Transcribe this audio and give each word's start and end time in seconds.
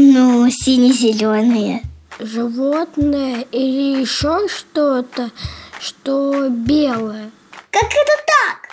Ну, 0.00 0.48
сине-зеленые. 0.48 1.82
Животное 2.20 3.44
или 3.50 4.00
еще 4.00 4.46
что-то, 4.46 5.32
что 5.80 6.48
белое. 6.48 7.32
Как 7.72 7.82
это 7.82 8.12
так? 8.28 8.68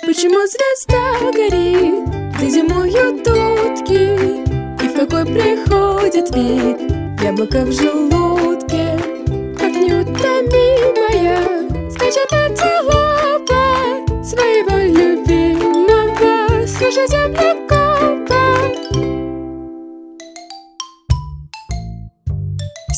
Почему 0.00 0.40
звезда 0.46 1.32
горит, 1.32 2.08
где 2.38 2.48
зимуют 2.48 3.28
утки 3.28 4.42
И 4.82 4.88
в 4.88 4.94
какой 4.96 5.26
приходит 5.26 6.34
вид 6.34 7.22
яблоко 7.22 7.66
в 7.66 7.72
желудке 7.72 8.23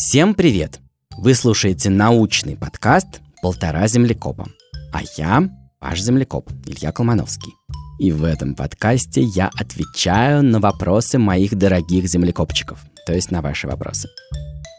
Всем 0.09 0.35
привет! 0.35 0.79
Вы 1.19 1.35
слушаете 1.35 1.91
научный 1.91 2.57
подкаст 2.57 3.21
«Полтора 3.43 3.89
землекопа». 3.89 4.47
А 4.93 5.01
я 5.17 5.51
ваш 5.81 6.01
землекоп 6.01 6.49
Илья 6.65 6.93
Колмановский. 6.93 7.53
И 7.99 8.13
в 8.13 8.23
этом 8.23 8.55
подкасте 8.55 9.23
я 9.23 9.51
отвечаю 9.59 10.45
на 10.45 10.61
вопросы 10.61 11.19
моих 11.19 11.57
дорогих 11.57 12.07
землекопчиков, 12.07 12.85
то 13.05 13.15
есть 13.15 13.33
на 13.33 13.43
ваши 13.43 13.67
вопросы. 13.67 14.09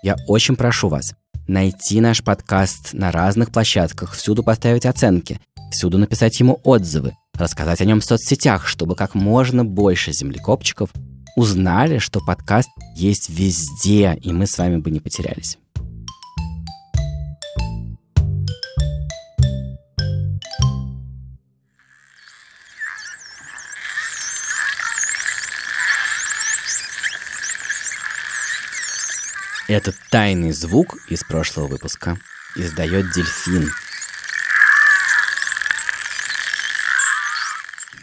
Я 0.01 0.15
очень 0.27 0.55
прошу 0.55 0.87
вас 0.87 1.13
найти 1.45 1.99
наш 1.99 2.23
подкаст 2.23 2.93
на 2.93 3.11
разных 3.11 3.51
площадках, 3.51 4.13
всюду 4.13 4.43
поставить 4.43 4.85
оценки, 4.85 5.41
всюду 5.71 5.97
написать 5.97 6.39
ему 6.39 6.61
отзывы, 6.63 7.17
рассказать 7.33 7.81
о 7.81 7.85
нем 7.85 7.99
в 7.99 8.05
соцсетях, 8.05 8.65
чтобы 8.65 8.95
как 8.95 9.13
можно 9.13 9.65
больше 9.65 10.13
землекопчиков 10.13 10.89
узнали, 11.37 11.99
что 11.99 12.19
подкаст 12.19 12.69
есть 12.95 13.29
везде, 13.29 14.17
и 14.19 14.33
мы 14.33 14.47
с 14.47 14.57
вами 14.57 14.77
бы 14.77 14.89
не 14.89 14.99
потерялись. 14.99 15.59
Этот 29.67 29.95
тайный 30.09 30.53
звук 30.53 30.97
из 31.07 31.23
прошлого 31.23 31.67
выпуска 31.67 32.17
издает 32.55 33.11
дельфин. 33.13 33.69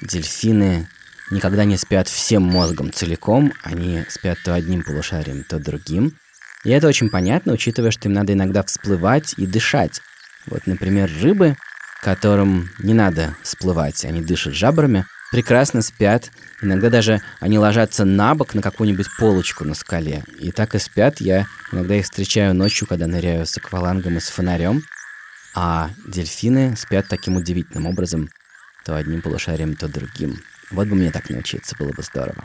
Дельфины 0.02 0.88
никогда 1.30 1.64
не 1.64 1.76
спят 1.76 2.08
всем 2.08 2.42
мозгом 2.42 2.92
целиком, 2.92 3.52
они 3.62 4.04
спят 4.08 4.38
то 4.44 4.54
одним 4.54 4.82
полушарием, 4.82 5.44
то 5.44 5.58
другим. 5.58 6.16
И 6.64 6.70
это 6.70 6.88
очень 6.88 7.10
понятно, 7.10 7.52
учитывая, 7.52 7.90
что 7.90 8.08
им 8.08 8.14
надо 8.14 8.32
иногда 8.32 8.62
всплывать 8.62 9.34
и 9.36 9.46
дышать. 9.46 10.00
Вот, 10.46 10.66
например, 10.66 11.10
рыбы, 11.22 11.56
которым 12.02 12.70
не 12.78 12.94
надо 12.94 13.34
всплывать, 13.42 14.04
они 14.04 14.22
дышат 14.22 14.54
жабрами, 14.54 15.06
прекрасно 15.30 15.82
спят. 15.82 16.30
Иногда 16.62 16.90
даже 16.90 17.20
они 17.40 17.58
ложатся 17.58 18.04
на 18.04 18.34
бок 18.34 18.54
на 18.54 18.62
какую-нибудь 18.62 19.08
полочку 19.18 19.64
на 19.64 19.74
скале. 19.74 20.22
И 20.38 20.52
так 20.52 20.74
и 20.74 20.78
спят. 20.78 21.20
Я 21.20 21.46
иногда 21.72 21.96
их 21.96 22.04
встречаю 22.04 22.54
ночью, 22.54 22.86
когда 22.86 23.06
ныряю 23.06 23.44
с 23.44 23.56
аквалангом 23.58 24.16
и 24.16 24.20
с 24.20 24.28
фонарем. 24.28 24.84
А 25.54 25.90
дельфины 26.06 26.76
спят 26.76 27.06
таким 27.08 27.36
удивительным 27.36 27.86
образом. 27.86 28.30
То 28.84 28.96
одним 28.96 29.22
полушарием, 29.22 29.74
то 29.74 29.88
другим. 29.88 30.40
Вот 30.70 30.88
бы 30.88 30.94
мне 30.94 31.10
так 31.10 31.30
научиться, 31.30 31.76
было 31.78 31.92
бы 31.92 32.02
здорово. 32.02 32.44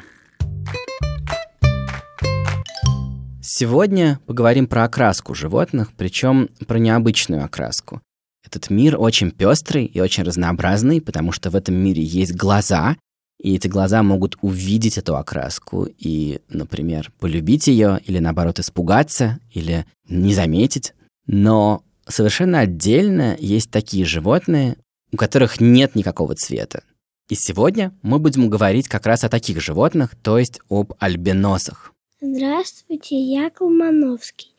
Сегодня 3.41 4.19
поговорим 4.25 4.67
про 4.67 4.83
окраску 4.83 5.33
животных, 5.33 5.91
причем 5.97 6.49
про 6.67 6.77
необычную 6.77 7.43
окраску. 7.43 8.01
Этот 8.45 8.69
мир 8.69 8.95
очень 8.99 9.31
пестрый 9.31 9.85
и 9.85 9.99
очень 9.99 10.23
разнообразный, 10.23 11.01
потому 11.01 11.31
что 11.31 11.49
в 11.49 11.55
этом 11.55 11.75
мире 11.75 12.03
есть 12.03 12.35
глаза, 12.35 12.95
и 13.41 13.55
эти 13.55 13.67
глаза 13.67 14.03
могут 14.03 14.37
увидеть 14.41 14.97
эту 14.97 15.15
окраску 15.15 15.87
и, 15.97 16.41
например, 16.49 17.11
полюбить 17.19 17.67
ее, 17.67 17.99
или 18.05 18.19
наоборот 18.19 18.59
испугаться, 18.59 19.39
или 19.51 19.85
не 20.07 20.33
заметить. 20.33 20.93
Но 21.25 21.83
совершенно 22.07 22.59
отдельно 22.59 23.35
есть 23.39 23.71
такие 23.71 24.05
животные, 24.05 24.77
у 25.11 25.17
которых 25.17 25.61
нет 25.61 25.95
никакого 25.95 26.35
цвета. 26.35 26.83
И 27.29 27.35
сегодня 27.35 27.93
мы 28.01 28.17
будем 28.17 28.49
говорить 28.49 28.87
как 28.87 29.05
раз 29.05 29.23
о 29.23 29.29
таких 29.29 29.61
животных, 29.61 30.15
то 30.15 30.39
есть 30.39 30.59
об 30.67 30.93
альбиносах. 30.97 31.93
Здравствуйте, 32.19 33.17
я 33.19 33.51
Колмановский. 33.51 34.55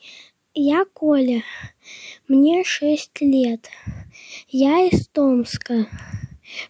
Я 0.55 0.85
Коля. 0.85 1.43
Мне 2.29 2.63
шесть 2.63 3.21
лет. 3.21 3.69
Я 4.49 4.87
из 4.87 5.09
Томска. 5.09 5.89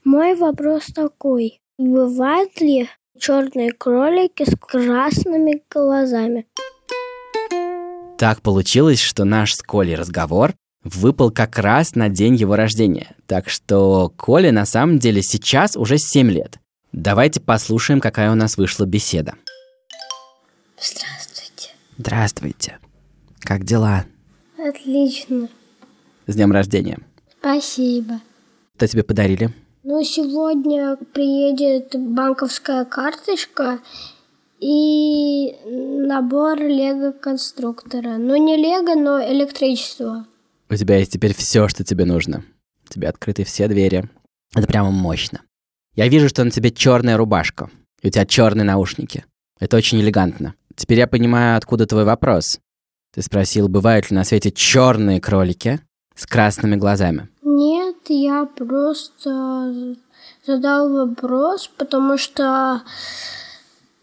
Мой 0.03 0.35
вопрос 0.37 0.87
такой. 0.87 1.61
Бывают 1.77 2.59
ли 2.63 2.89
черные 3.19 3.73
кролики 3.73 4.51
с 4.51 4.57
красными 4.57 5.63
глазами? 5.71 6.47
Так 8.17 8.41
получилось, 8.41 9.01
что 9.01 9.25
наш 9.25 9.55
с 9.55 9.63
Колей 9.63 9.97
разговор 9.97 10.55
выпал 10.85 11.31
как 11.31 11.59
раз 11.59 11.95
на 11.95 12.09
день 12.09 12.37
его 12.37 12.57
рождения. 12.57 13.15
Так 13.27 13.49
что 13.49 14.13
Коле 14.17 14.53
на 14.53 14.67
самом 14.67 14.99
деле 14.99 15.23
сейчас 15.23 15.77
уже 15.77 15.99
7 15.99 16.31
лет. 16.31 16.59
Давайте 16.93 17.41
послушаем, 17.41 18.01
какая 18.01 18.33
у 18.33 18.35
нас 18.35 18.57
вышла 18.57 18.85
беседа. 18.85 19.35
Здравствуйте. 20.81 21.71
Здравствуйте. 21.99 22.79
Как 23.41 23.65
дела? 23.65 24.05
Отлично. 24.59 25.49
С 26.27 26.35
днем 26.35 26.53
рождения. 26.53 26.99
Спасибо. 27.39 28.21
Что 28.77 28.89
тебе 28.89 29.03
подарили? 29.03 29.55
Ну, 29.83 30.03
сегодня 30.03 30.97
приедет 31.15 31.95
банковская 31.97 32.85
карточка 32.85 33.81
и 34.59 35.57
набор 35.65 36.59
лего-конструктора. 36.59 38.17
Ну, 38.19 38.37
не 38.37 38.57
лего, 38.57 38.95
но 38.95 39.23
электричество. 39.23 40.27
У 40.71 40.77
тебя 40.77 40.99
есть 40.99 41.13
теперь 41.13 41.35
все, 41.35 41.67
что 41.67 41.83
тебе 41.83 42.05
нужно. 42.05 42.45
У 42.89 42.93
тебя 42.93 43.09
открыты 43.09 43.45
все 43.45 43.67
двери. 43.67 44.09
Это 44.55 44.69
прямо 44.69 44.93
мощно. 44.93 45.41
Я 45.97 46.07
вижу, 46.07 46.29
что 46.29 46.45
на 46.45 46.51
тебе 46.53 46.71
черная 46.71 47.17
рубашка. 47.17 47.71
И 48.03 48.09
у 48.09 48.11
тебя 48.11 48.25
черные 48.25 48.65
наушники. 48.65 49.25
Это 49.59 49.77
очень 49.77 50.01
элегантно. 50.01 50.55
Теперь 50.77 50.99
я 50.99 51.09
понимаю, 51.09 51.57
откуда 51.57 51.87
твой 51.87 52.05
вопрос. 52.05 52.61
Ты 53.13 53.23
спросил, 53.23 53.69
бывают 53.69 54.11
ли 54.11 54.17
на 54.17 54.23
свете 54.23 54.53
черные 54.53 55.21
кролики 55.21 55.81
с 56.15 56.25
красными 56.25 56.77
глазами. 56.77 57.29
Нет, 57.43 57.97
я 58.09 58.47
просто 58.47 59.97
задал 60.47 60.93
вопрос, 60.93 61.69
потому 61.77 62.17
что 62.17 62.83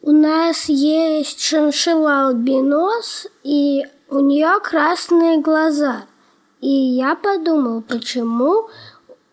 у 0.01 0.11
нас 0.11 0.67
есть 0.67 1.39
шиншилла 1.39 2.27
албинос, 2.27 3.27
и 3.43 3.83
у 4.09 4.19
нее 4.19 4.59
красные 4.61 5.41
глаза. 5.41 6.05
И 6.61 6.67
я 6.67 7.15
подумал, 7.15 7.81
почему 7.81 8.69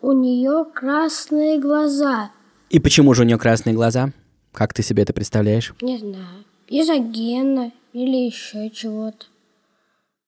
у 0.01 0.11
нее 0.11 0.65
красные 0.73 1.59
глаза. 1.59 2.31
И 2.69 2.79
почему 2.79 3.13
же 3.13 3.23
у 3.23 3.25
нее 3.25 3.37
красные 3.37 3.73
глаза? 3.73 4.11
Как 4.51 4.73
ты 4.73 4.83
себе 4.83 5.03
это 5.03 5.13
представляешь? 5.13 5.73
Не 5.81 5.97
знаю, 5.97 6.45
из-за 6.67 6.97
гена 6.97 7.71
или 7.93 8.27
еще 8.27 8.69
чего-то. 8.69 9.25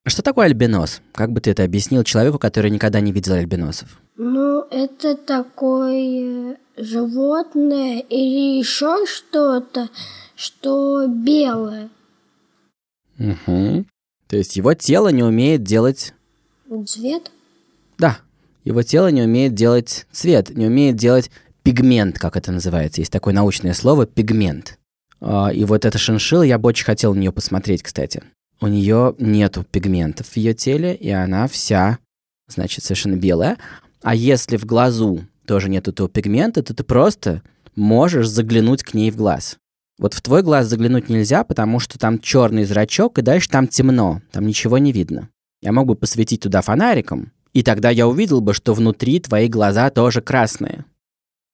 Что 0.07 0.21
такое 0.23 0.45
альбинос? 0.45 1.01
Как 1.13 1.31
бы 1.31 1.41
ты 1.41 1.51
это 1.51 1.63
объяснил 1.63 2.03
человеку, 2.03 2.39
который 2.39 2.71
никогда 2.71 3.01
не 3.01 3.11
видел 3.11 3.33
альбиносов? 3.33 3.99
Ну, 4.15 4.61
это 4.71 5.15
такое 5.15 6.57
животное 6.77 7.99
или 7.99 8.57
еще 8.57 9.05
что-то, 9.05 9.89
что 10.35 11.07
белое. 11.07 11.89
Угу. 13.19 13.85
То 14.27 14.37
есть 14.37 14.55
его 14.55 14.73
тело 14.73 15.09
не 15.09 15.23
умеет 15.23 15.63
делать... 15.63 16.13
Цвет? 16.85 17.31
Да, 17.97 18.19
его 18.63 18.83
тело 18.83 19.09
не 19.09 19.21
умеет 19.21 19.53
делать 19.53 20.05
цвет, 20.11 20.49
не 20.49 20.67
умеет 20.67 20.95
делать 20.95 21.31
пигмент, 21.63 22.19
как 22.19 22.35
это 22.35 22.51
называется. 22.51 23.01
Есть 23.01 23.11
такое 23.11 23.33
научное 23.33 23.73
слово 23.73 24.05
пигмент. 24.05 24.77
А, 25.19 25.49
И 25.49 25.63
вот 25.65 25.85
эта 25.85 25.97
шиншилла, 25.97 26.43
я 26.43 26.57
бы 26.57 26.67
очень 26.69 26.85
хотел 26.85 27.13
на 27.13 27.19
нее 27.19 27.31
посмотреть, 27.31 27.83
кстати. 27.83 28.23
У 28.59 28.67
нее 28.67 29.15
нету 29.19 29.63
пигментов 29.63 30.27
в 30.27 30.37
ее 30.37 30.53
теле, 30.53 30.95
и 30.95 31.09
она 31.09 31.47
вся, 31.47 31.99
значит, 32.47 32.83
совершенно 32.83 33.15
белая. 33.15 33.57
А 34.01 34.15
если 34.15 34.57
в 34.57 34.65
глазу 34.65 35.25
тоже 35.45 35.69
нету 35.69 35.91
этого 35.91 36.09
пигмента, 36.09 36.63
то 36.63 36.73
ты 36.73 36.83
просто 36.83 37.41
можешь 37.75 38.27
заглянуть 38.27 38.83
к 38.83 38.93
ней 38.93 39.11
в 39.11 39.15
глаз. 39.15 39.57
Вот 39.99 40.13
в 40.13 40.21
твой 40.21 40.43
глаз 40.43 40.67
заглянуть 40.67 41.09
нельзя, 41.09 41.43
потому 41.43 41.79
что 41.79 41.97
там 41.97 42.19
черный 42.19 42.65
зрачок, 42.65 43.17
и 43.17 43.21
дальше 43.21 43.49
там 43.49 43.67
темно, 43.67 44.21
там 44.31 44.45
ничего 44.45 44.77
не 44.77 44.91
видно. 44.91 45.29
Я 45.61 45.71
мог 45.71 45.87
бы 45.87 45.95
посветить 45.95 46.41
туда 46.41 46.61
фонариком, 46.61 47.31
и 47.53 47.63
тогда 47.63 47.89
я 47.89 48.07
увидел 48.07 48.41
бы, 48.41 48.53
что 48.53 48.73
внутри 48.73 49.19
твои 49.19 49.47
глаза 49.47 49.89
тоже 49.89 50.21
красные. 50.21 50.85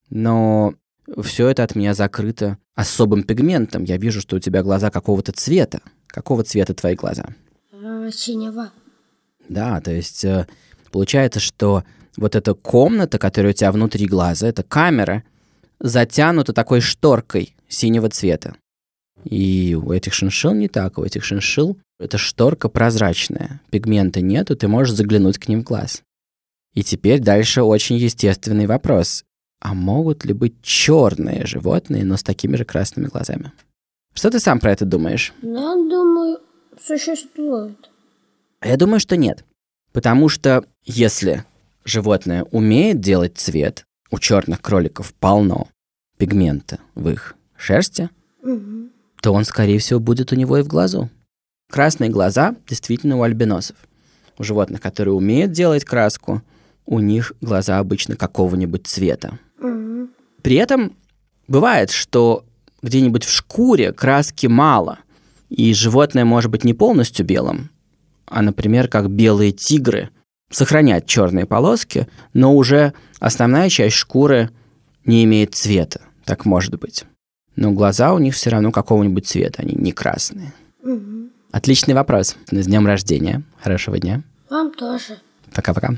Но 0.09 0.73
все 1.21 1.47
это 1.47 1.63
от 1.63 1.75
меня 1.75 1.93
закрыто 1.93 2.57
особым 2.75 3.23
пигментом. 3.23 3.83
Я 3.83 3.97
вижу, 3.97 4.21
что 4.21 4.35
у 4.35 4.39
тебя 4.39 4.63
глаза 4.63 4.89
какого-то 4.89 5.31
цвета. 5.31 5.81
Какого 6.07 6.43
цвета 6.43 6.73
твои 6.73 6.95
глаза? 6.95 7.27
А, 7.71 8.11
синего. 8.11 8.71
Да, 9.49 9.81
то 9.81 9.91
есть 9.91 10.23
э, 10.25 10.47
получается, 10.91 11.39
что 11.39 11.83
вот 12.17 12.35
эта 12.35 12.53
комната, 12.53 13.17
которая 13.17 13.51
у 13.51 13.55
тебя 13.55 13.71
внутри 13.71 14.05
глаза, 14.05 14.47
это 14.47 14.63
камера, 14.63 15.23
затянута 15.79 16.53
такой 16.53 16.81
шторкой 16.81 17.55
синего 17.67 18.09
цвета. 18.09 18.55
И 19.23 19.77
у 19.81 19.91
этих 19.91 20.13
шиншил 20.13 20.53
не 20.53 20.67
так, 20.67 20.97
у 20.97 21.03
этих 21.03 21.23
шиншил 21.23 21.77
эта 22.03 22.17
шторка 22.17 22.69
прозрачная, 22.69 23.61
пигмента 23.71 24.21
нету, 24.21 24.55
ты 24.55 24.67
можешь 24.67 24.95
заглянуть 24.95 25.37
к 25.37 25.47
ним 25.47 25.61
в 25.61 25.63
глаз. 25.63 26.03
И 26.73 26.83
теперь 26.83 27.19
дальше 27.19 27.61
очень 27.63 27.97
естественный 27.97 28.65
вопрос. 28.65 29.23
А 29.59 29.73
могут 29.73 30.25
ли 30.25 30.33
быть 30.33 30.61
черные 30.61 31.45
животные, 31.45 32.03
но 32.03 32.17
с 32.17 32.23
такими 32.23 32.55
же 32.57 32.65
красными 32.65 33.07
глазами? 33.07 33.51
Что 34.13 34.29
ты 34.29 34.39
сам 34.39 34.59
про 34.59 34.71
это 34.71 34.85
думаешь? 34.85 35.33
Я 35.41 35.75
думаю, 35.75 36.39
существует. 36.79 37.89
Я 38.63 38.77
думаю, 38.77 38.99
что 38.99 39.15
нет. 39.17 39.45
Потому 39.91 40.29
что 40.29 40.65
если 40.83 41.45
животное 41.85 42.43
умеет 42.51 42.99
делать 42.99 43.37
цвет, 43.37 43.85
у 44.11 44.19
черных 44.19 44.61
кроликов 44.61 45.13
полно 45.13 45.67
пигмента 46.17 46.79
в 46.95 47.09
их 47.09 47.35
шерсти, 47.57 48.09
Мгм. 48.41 48.91
то 49.21 49.31
он, 49.33 49.45
скорее 49.45 49.79
всего, 49.79 49.99
будет 49.99 50.31
у 50.31 50.35
него 50.35 50.57
и 50.57 50.61
в 50.63 50.67
глазу. 50.67 51.09
Красные 51.73 52.11
глаза 52.11 52.55
действительно 52.69 53.17
у 53.17 53.23
альбиносов. 53.23 53.75
У 54.37 54.43
животных, 54.43 54.79
которые 54.79 55.15
умеют 55.15 55.53
делать 55.53 55.83
краску, 55.83 56.43
у 56.85 56.99
них 56.99 57.33
глаза 57.41 57.79
обычно 57.79 58.15
какого-нибудь 58.15 58.85
цвета. 58.85 59.39
Мгм. 59.57 60.09
При 60.43 60.57
этом 60.57 60.93
бывает, 61.47 61.89
что 61.89 62.45
где-нибудь 62.83 63.23
в 63.23 63.31
шкуре 63.31 63.91
краски 63.91 64.45
мало, 64.45 64.99
и 65.49 65.73
животное 65.73 66.25
может 66.25 66.51
быть 66.51 66.63
не 66.63 66.75
полностью 66.75 67.25
белым, 67.25 67.71
а, 68.27 68.43
например, 68.43 68.87
как 68.87 69.09
белые 69.09 69.51
тигры, 69.51 70.11
сохранять 70.51 71.07
черные 71.07 71.47
полоски, 71.47 72.07
но 72.35 72.55
уже 72.55 72.93
основная 73.17 73.69
часть 73.69 73.95
шкуры 73.95 74.51
не 75.05 75.23
имеет 75.23 75.55
цвета. 75.55 76.01
Так 76.23 76.45
может 76.45 76.79
быть. 76.79 77.05
Но 77.55 77.71
глаза 77.71 78.13
у 78.13 78.19
них 78.19 78.35
все 78.35 78.51
равно 78.51 78.71
какого-нибудь 78.71 79.25
цвета, 79.25 79.63
они 79.63 79.73
не 79.73 79.91
красные. 79.91 80.53
Мгм. 80.83 81.32
Отличный 81.53 81.93
вопрос. 81.93 82.35
С 82.49 82.65
днем 82.65 82.87
рождения. 82.87 83.43
Хорошего 83.61 83.99
дня. 83.99 84.23
Вам 84.49 84.73
тоже. 84.73 85.19
Пока-пока. 85.53 85.91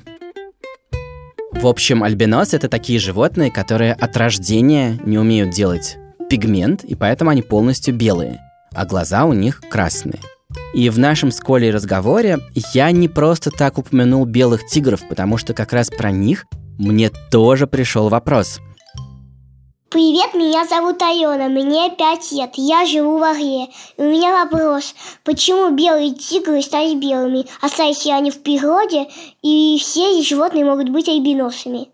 В 1.53 1.65
общем, 1.65 2.03
альбинос 2.03 2.53
это 2.53 2.67
такие 2.67 2.99
животные, 2.99 3.51
которые 3.51 3.93
от 3.93 4.17
рождения 4.17 4.99
не 5.05 5.17
умеют 5.17 5.51
делать 5.51 5.95
пигмент, 6.29 6.83
и 6.83 6.93
поэтому 6.95 7.29
они 7.29 7.41
полностью 7.41 7.95
белые, 7.95 8.41
а 8.73 8.85
глаза 8.85 9.23
у 9.23 9.31
них 9.31 9.61
красные. 9.69 10.19
И 10.73 10.89
в 10.89 10.99
нашем 10.99 11.31
с 11.31 11.39
Колей 11.39 11.71
разговоре 11.71 12.39
я 12.73 12.91
не 12.91 13.07
просто 13.07 13.49
так 13.49 13.77
упомянул 13.77 14.25
белых 14.25 14.65
тигров, 14.67 15.07
потому 15.07 15.37
что 15.37 15.53
как 15.53 15.71
раз 15.71 15.89
про 15.89 16.11
них 16.11 16.45
мне 16.77 17.09
тоже 17.31 17.65
пришел 17.65 18.09
вопрос. 18.09 18.59
Привет, 19.95 20.33
меня 20.33 20.65
зовут 20.65 21.01
Алена, 21.01 21.47
мне 21.47 21.89
5 21.89 22.31
лет, 22.33 22.49
я 22.55 22.85
живу 22.85 23.17
в 23.17 23.23
Орле. 23.23 23.67
И 23.95 24.01
у 24.01 24.11
меня 24.11 24.43
вопрос, 24.43 24.93
почему 25.23 25.73
белые 25.73 26.13
тигры 26.13 26.61
стали 26.61 26.95
белыми, 26.95 27.45
остались 27.61 28.03
ли 28.03 28.11
они 28.11 28.29
в 28.29 28.43
природе, 28.43 29.07
и 29.41 29.77
все 29.79 30.21
животные 30.21 30.65
могут 30.65 30.89
быть 30.89 31.07
альбиносами? 31.07 31.87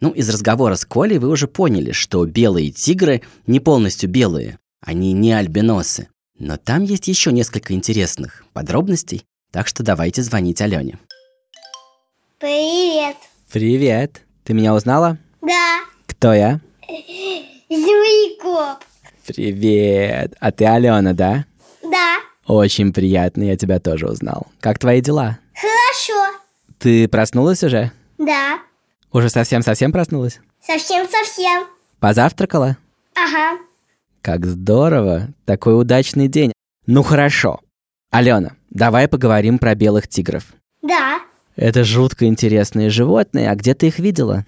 Ну, 0.00 0.10
из 0.10 0.28
разговора 0.28 0.74
с 0.74 0.84
Колей 0.84 1.18
вы 1.18 1.28
уже 1.28 1.46
поняли, 1.46 1.92
что 1.92 2.26
белые 2.26 2.72
тигры 2.72 3.22
не 3.46 3.60
полностью 3.60 4.10
белые, 4.10 4.58
они 4.84 5.12
не 5.12 5.32
альбиносы. 5.32 6.08
Но 6.36 6.56
там 6.56 6.82
есть 6.82 7.06
еще 7.06 7.30
несколько 7.30 7.74
интересных 7.74 8.44
подробностей, 8.52 9.24
так 9.52 9.68
что 9.68 9.84
давайте 9.84 10.22
звонить 10.22 10.60
Алене. 10.60 10.98
Привет. 12.40 13.14
Привет. 13.52 14.22
Ты 14.42 14.52
меня 14.52 14.74
узнала? 14.74 15.16
Да, 15.40 15.78
Кто 16.22 16.34
я? 16.34 16.60
землекоп. 17.68 18.78
Привет. 19.26 20.36
А 20.38 20.52
ты 20.52 20.66
Алена, 20.66 21.14
да? 21.14 21.46
Да, 21.82 22.18
Очень 22.46 22.92
приятно, 22.92 23.42
я 23.42 23.56
тебя 23.56 23.80
тоже 23.80 24.06
узнал. 24.06 24.46
Как 24.60 24.78
твои 24.78 25.00
дела? 25.00 25.40
хорошо. 25.52 26.38
Ты 26.78 27.08
проснулась 27.08 27.64
уже? 27.64 27.90
Да, 28.18 28.60
Уже 29.10 29.30
совсем-совсем 29.30 29.90
проснулась? 29.90 30.38
совсем-совсем. 30.64 31.64
Позавтракала? 31.98 32.76
Ага. 33.16 33.58
Как 34.20 34.46
здорово. 34.46 35.26
Такой 35.44 35.76
удачный 35.76 36.28
день. 36.28 36.52
Ну 36.86 37.02
хорошо. 37.02 37.58
Алена, 38.12 38.52
давай 38.70 39.08
поговорим 39.08 39.58
про 39.58 39.74
белых 39.74 40.06
тигров. 40.06 40.44
Да, 40.82 41.18
Это 41.56 41.82
жутко 41.82 42.26
интересные 42.26 42.90
животные, 42.90 43.50
а 43.50 43.56
где 43.56 43.74
ты 43.74 43.88
их 43.88 43.98
видела? 43.98 44.46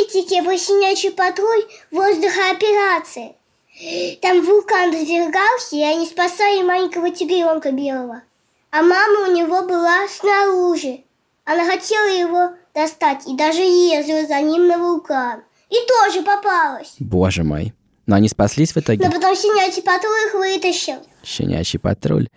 Мультике 0.00 0.42
про 0.42 0.56
щенячий 0.56 1.10
патруль 1.10 1.64
воздухооперации. 1.90 3.34
Там 4.20 4.44
вулкан 4.44 4.92
развергался, 4.92 5.76
и 5.76 5.82
они 5.82 6.06
спасали 6.06 6.62
маленького 6.62 7.10
тигренка 7.10 7.72
белого. 7.72 8.22
А 8.70 8.82
мама 8.82 9.28
у 9.28 9.32
него 9.32 9.62
была 9.62 10.06
снаружи. 10.08 11.00
Она 11.44 11.64
хотела 11.64 12.08
его 12.08 12.50
достать 12.74 13.26
и 13.26 13.34
даже 13.34 13.62
ездила 13.62 14.26
за 14.26 14.40
ним 14.40 14.66
на 14.66 14.78
вулкан. 14.78 15.42
И 15.70 15.76
тоже 15.88 16.22
попалась. 16.22 16.94
Боже 16.98 17.42
мой. 17.42 17.72
Но 18.06 18.16
они 18.16 18.28
спаслись 18.28 18.72
в 18.72 18.76
итоге? 18.76 19.04
Но 19.04 19.12
потом 19.12 19.34
щенячий 19.34 19.82
патруль 19.82 20.26
их 20.26 20.34
вытащил. 20.34 20.96
Щенячий 21.24 21.78
патруль. 21.78 22.28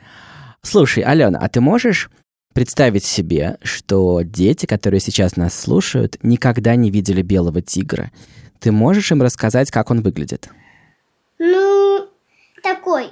Слушай, 0.61 1.03
Алена, 1.03 1.39
а 1.41 1.49
ты 1.49 1.61
можешь 1.61 2.09
представить 2.53 3.03
себе, 3.03 3.57
что 3.61 4.21
дети, 4.21 4.65
которые 4.65 4.99
сейчас 4.99 5.35
нас 5.35 5.53
слушают, 5.59 6.17
никогда 6.23 6.75
не 6.75 6.89
видели 6.89 7.21
белого 7.21 7.61
тигра? 7.61 8.11
Ты 8.59 8.71
можешь 8.71 9.11
им 9.11 9.21
рассказать, 9.21 9.71
как 9.71 9.91
он 9.91 10.01
выглядит? 10.01 10.49
Ну, 11.39 12.07
такой, 12.61 13.11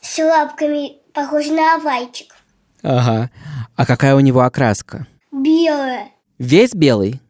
с 0.00 0.18
лапками, 0.18 0.98
похож 1.12 1.46
на 1.46 1.76
овальчик. 1.76 2.34
Ага. 2.82 3.30
А 3.76 3.86
какая 3.86 4.14
у 4.14 4.20
него 4.20 4.40
окраска? 4.40 5.06
Белая. 5.32 6.10
Весь 6.38 6.74
белый? 6.74 7.20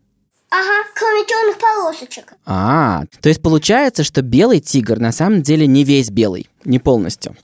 Ага, 0.51 0.89
кроме 0.95 1.27
черных 1.27 1.59
полосочек. 1.59 2.35
А, 2.45 3.05
то 3.21 3.29
есть 3.29 3.41
получается, 3.41 4.03
что 4.03 4.23
белый 4.23 4.61
тигр 4.61 4.99
на 4.99 5.13
самом 5.13 5.43
деле 5.43 5.67
не 5.67 5.85
весь 5.85 6.11
белый, 6.11 6.49
не 6.65 6.79
полностью. 6.79 7.37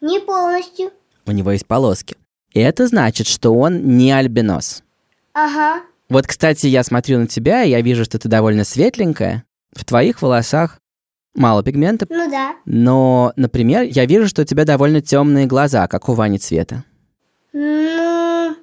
Не 0.00 0.20
полностью. 0.20 0.90
У 1.26 1.32
него 1.32 1.52
есть 1.52 1.66
полоски. 1.66 2.16
Это 2.54 2.86
значит, 2.86 3.26
что 3.26 3.54
он 3.54 3.96
не 3.96 4.12
альбинос. 4.12 4.82
Ага. 5.34 5.82
Вот, 6.08 6.26
кстати, 6.26 6.66
я 6.66 6.82
смотрю 6.82 7.20
на 7.20 7.26
тебя, 7.28 7.62
и 7.62 7.70
я 7.70 7.80
вижу, 7.80 8.04
что 8.04 8.18
ты 8.18 8.28
довольно 8.28 8.64
светленькая. 8.64 9.44
В 9.72 9.84
твоих 9.84 10.22
волосах 10.22 10.80
мало 11.34 11.62
пигмента. 11.62 12.06
Ну 12.10 12.28
да. 12.28 12.56
Но, 12.64 13.32
например, 13.36 13.82
я 13.82 14.04
вижу, 14.06 14.26
что 14.26 14.42
у 14.42 14.44
тебя 14.44 14.64
довольно 14.64 15.00
темные 15.00 15.46
глаза. 15.46 15.86
Какого 15.86 16.24
они 16.24 16.38
цвета? 16.38 16.84
Ну, 17.52 18.56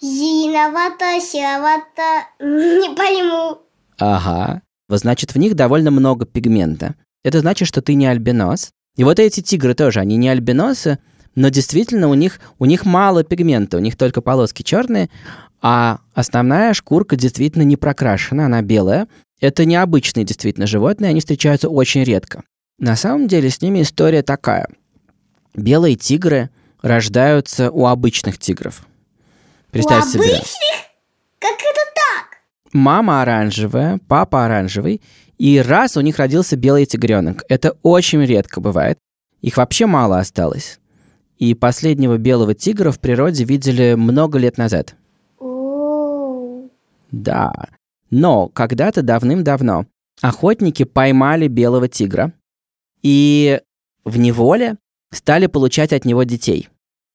зеленовато, 0.00 1.20
серовато, 1.20 2.26
не 2.40 2.94
пойму. 2.96 3.58
Ага. 3.98 4.62
Вот 4.88 5.00
значит, 5.00 5.34
в 5.34 5.38
них 5.38 5.54
довольно 5.54 5.90
много 5.90 6.24
пигмента. 6.24 6.94
Это 7.22 7.40
значит, 7.40 7.68
что 7.68 7.82
ты 7.82 7.92
не 7.94 8.06
альбинос. 8.06 8.70
И 8.96 9.04
вот 9.04 9.18
эти 9.18 9.42
тигры 9.42 9.74
тоже, 9.74 10.00
они 10.00 10.16
не 10.16 10.28
альбиносы, 10.30 10.98
но 11.38 11.50
действительно 11.50 12.08
у 12.08 12.14
них, 12.14 12.40
у 12.58 12.64
них 12.64 12.84
мало 12.84 13.22
пигмента, 13.22 13.76
у 13.76 13.80
них 13.80 13.96
только 13.96 14.20
полоски 14.20 14.64
черные, 14.64 15.08
а 15.62 16.00
основная 16.12 16.74
шкурка 16.74 17.14
действительно 17.14 17.62
не 17.62 17.76
прокрашена, 17.76 18.46
она 18.46 18.60
белая. 18.60 19.06
Это 19.40 19.64
необычные 19.64 20.24
действительно 20.24 20.66
животные, 20.66 21.10
они 21.10 21.20
встречаются 21.20 21.68
очень 21.68 22.02
редко. 22.02 22.42
На 22.80 22.96
самом 22.96 23.28
деле 23.28 23.50
с 23.50 23.62
ними 23.62 23.82
история 23.82 24.24
такая. 24.24 24.66
Белые 25.54 25.94
тигры 25.94 26.50
рождаются 26.82 27.70
у 27.70 27.86
обычных 27.86 28.38
тигров. 28.38 28.84
Представь 29.70 30.06
У 30.06 30.08
себе. 30.08 30.24
обычных? 30.24 30.48
Как 31.38 31.54
это 31.54 31.80
так? 31.94 32.72
Мама 32.72 33.22
оранжевая, 33.22 34.00
папа 34.08 34.44
оранжевый, 34.44 35.00
и 35.38 35.60
раз 35.60 35.96
у 35.96 36.00
них 36.00 36.18
родился 36.18 36.56
белый 36.56 36.84
тигренок. 36.84 37.44
Это 37.48 37.76
очень 37.84 38.24
редко 38.24 38.60
бывает. 38.60 38.98
Их 39.40 39.56
вообще 39.56 39.86
мало 39.86 40.18
осталось. 40.18 40.80
И 41.38 41.54
последнего 41.54 42.18
белого 42.18 42.54
тигра 42.54 42.90
в 42.90 42.98
природе 42.98 43.44
видели 43.44 43.94
много 43.94 44.38
лет 44.38 44.58
назад. 44.58 44.96
О, 45.38 46.62
Да. 47.10 47.52
Но 48.10 48.48
когда-то 48.48 49.02
давным-давно 49.02 49.86
охотники 50.20 50.84
поймали 50.84 51.46
белого 51.46 51.88
тигра 51.88 52.32
и 53.02 53.60
в 54.04 54.18
неволе 54.18 54.76
стали 55.12 55.46
получать 55.46 55.92
от 55.92 56.04
него 56.04 56.22
детей. 56.24 56.68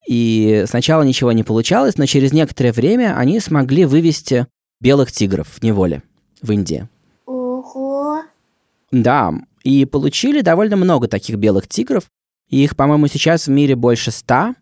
И 0.07 0.65
сначала 0.67 1.03
ничего 1.03 1.31
не 1.31 1.43
получалось, 1.43 1.97
но 1.97 2.05
через 2.05 2.33
некоторое 2.33 2.71
время 2.71 3.17
они 3.17 3.39
смогли 3.39 3.85
вывести 3.85 4.47
белых 4.81 5.11
тигров 5.11 5.47
в 5.47 5.63
неволе 5.63 6.03
в 6.41 6.51
Индии. 6.51 6.87
Да, 8.91 9.33
и 9.63 9.85
получили 9.85 10.41
довольно 10.41 10.75
много 10.75 11.07
таких 11.07 11.37
белых 11.37 11.67
тигров. 11.67 12.05
И 12.49 12.63
их, 12.63 12.75
по-моему, 12.75 13.07
сейчас 13.07 13.47
в 13.47 13.51
мире 13.51 13.75
больше 13.75 14.11
ста. 14.11 14.55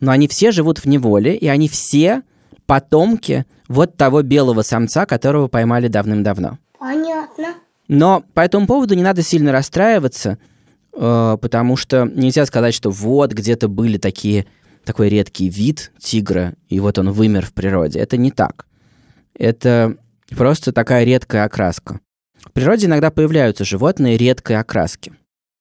Но 0.00 0.12
они 0.12 0.28
все 0.28 0.52
живут 0.52 0.78
в 0.78 0.84
неволе, 0.86 1.34
и 1.34 1.48
они 1.48 1.68
все 1.68 2.22
потомки 2.66 3.46
вот 3.68 3.96
того 3.96 4.22
белого 4.22 4.62
самца, 4.62 5.06
которого 5.06 5.48
поймали 5.48 5.88
давным-давно. 5.88 6.58
Понятно. 6.78 7.54
Но 7.88 8.22
по 8.34 8.40
этому 8.40 8.66
поводу 8.66 8.94
не 8.94 9.02
надо 9.02 9.22
сильно 9.22 9.50
расстраиваться, 9.50 10.38
э, 10.92 11.36
потому 11.40 11.76
что 11.76 12.04
нельзя 12.04 12.44
сказать, 12.46 12.74
что 12.74 12.90
вот 12.90 13.32
где-то 13.32 13.68
были 13.68 13.98
такие, 13.98 14.46
такой 14.84 15.08
редкий 15.08 15.48
вид 15.48 15.92
тигра, 15.98 16.54
и 16.68 16.78
вот 16.80 16.98
он 16.98 17.10
вымер 17.10 17.44
в 17.44 17.52
природе. 17.52 17.98
Это 17.98 18.16
не 18.16 18.30
так. 18.30 18.66
Это 19.34 19.96
просто 20.36 20.72
такая 20.72 21.04
редкая 21.04 21.44
окраска. 21.44 22.00
В 22.36 22.52
природе 22.52 22.86
иногда 22.86 23.10
появляются 23.10 23.64
животные 23.64 24.16
редкой 24.16 24.56
окраски. 24.56 25.12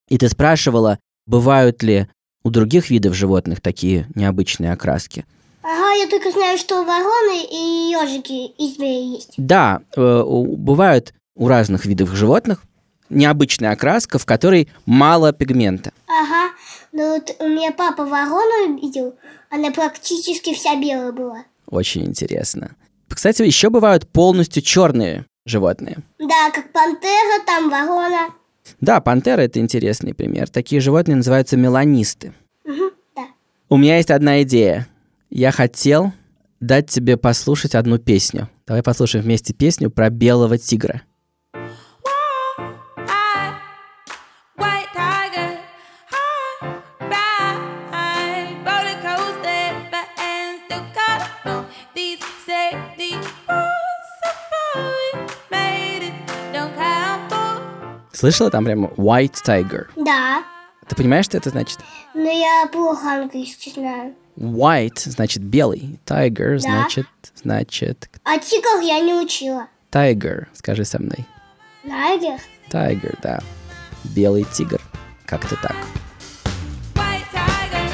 И 0.09 0.17
ты 0.17 0.29
спрашивала, 0.29 0.99
бывают 1.27 1.83
ли 1.83 2.07
у 2.43 2.49
других 2.49 2.89
видов 2.89 3.13
животных 3.13 3.61
такие 3.61 4.07
необычные 4.15 4.71
окраски. 4.71 5.25
Ага, 5.61 5.91
я 5.91 6.07
только 6.07 6.31
знаю, 6.31 6.57
что 6.57 6.83
вороны 6.83 7.43
и 7.43 7.91
ежики 7.91 8.47
из 8.57 8.75
змеи 8.75 9.15
есть. 9.15 9.33
Да, 9.37 9.81
э, 9.95 10.23
бывают 10.25 11.13
у 11.35 11.47
разных 11.47 11.85
видов 11.85 12.09
животных 12.11 12.63
необычная 13.09 13.71
окраска, 13.71 14.17
в 14.17 14.25
которой 14.25 14.69
мало 14.85 15.33
пигмента. 15.33 15.91
Ага, 16.07 16.53
ну 16.91 17.13
вот 17.13 17.35
у 17.39 17.47
меня 17.47 17.71
папа 17.71 18.05
ворону 18.05 18.79
видел, 18.81 19.15
она 19.49 19.71
практически 19.71 20.53
вся 20.53 20.75
белая 20.75 21.11
была. 21.11 21.43
Очень 21.67 22.05
интересно. 22.05 22.75
Кстати, 23.09 23.41
еще 23.41 23.69
бывают 23.69 24.07
полностью 24.07 24.61
черные 24.61 25.25
животные. 25.45 25.97
Да, 26.19 26.51
как 26.53 26.71
пантера, 26.71 27.43
там 27.45 27.69
ворона. 27.69 28.29
Да, 28.81 29.01
пантера 29.01 29.41
это 29.41 29.59
интересный 29.59 30.13
пример. 30.13 30.49
Такие 30.49 30.81
животные 30.81 31.15
называются 31.15 31.57
меланисты. 31.57 32.33
Да. 33.15 33.27
У 33.69 33.77
меня 33.77 33.97
есть 33.97 34.11
одна 34.11 34.43
идея. 34.43 34.87
Я 35.29 35.51
хотел 35.51 36.13
дать 36.59 36.89
тебе 36.89 37.17
послушать 37.17 37.75
одну 37.75 37.97
песню. 37.97 38.49
Давай 38.65 38.83
послушаем 38.83 39.25
вместе 39.25 39.53
песню 39.53 39.89
про 39.89 40.09
белого 40.09 40.57
тигра. 40.57 41.01
Слышала 58.17 58.49
там 58.49 58.65
прямо 58.65 58.87
White 58.97 59.35
Tiger? 59.45 59.85
Да, 59.95 60.43
Ты 60.87 60.95
понимаешь, 60.95 61.25
что 61.25 61.37
это 61.37 61.51
значит? 61.51 61.77
но 62.15 62.27
я 62.31 62.65
плохо 62.71 63.11
английский 63.21 63.69
знаю. 63.71 64.15
White 64.35 65.01
значит 65.05 65.43
белый. 65.43 65.99
Tiger 66.03 66.57
значит, 66.57 67.05
значит, 67.35 68.09
А 68.23 68.39
тигр 68.39 68.81
я 68.81 69.01
не 69.01 69.13
учила. 69.13 69.67
tiger. 69.91 70.47
Скажи 70.53 70.83
со 70.83 70.99
мной. 70.99 71.27
Найгер? 71.83 72.39
Tiger, 72.71 73.15
да. 73.21 73.39
Белый 74.03 74.45
тигр. 74.51 74.81
Как-то 75.27 75.55
так. 75.57 75.75
Tiger. 76.95 77.91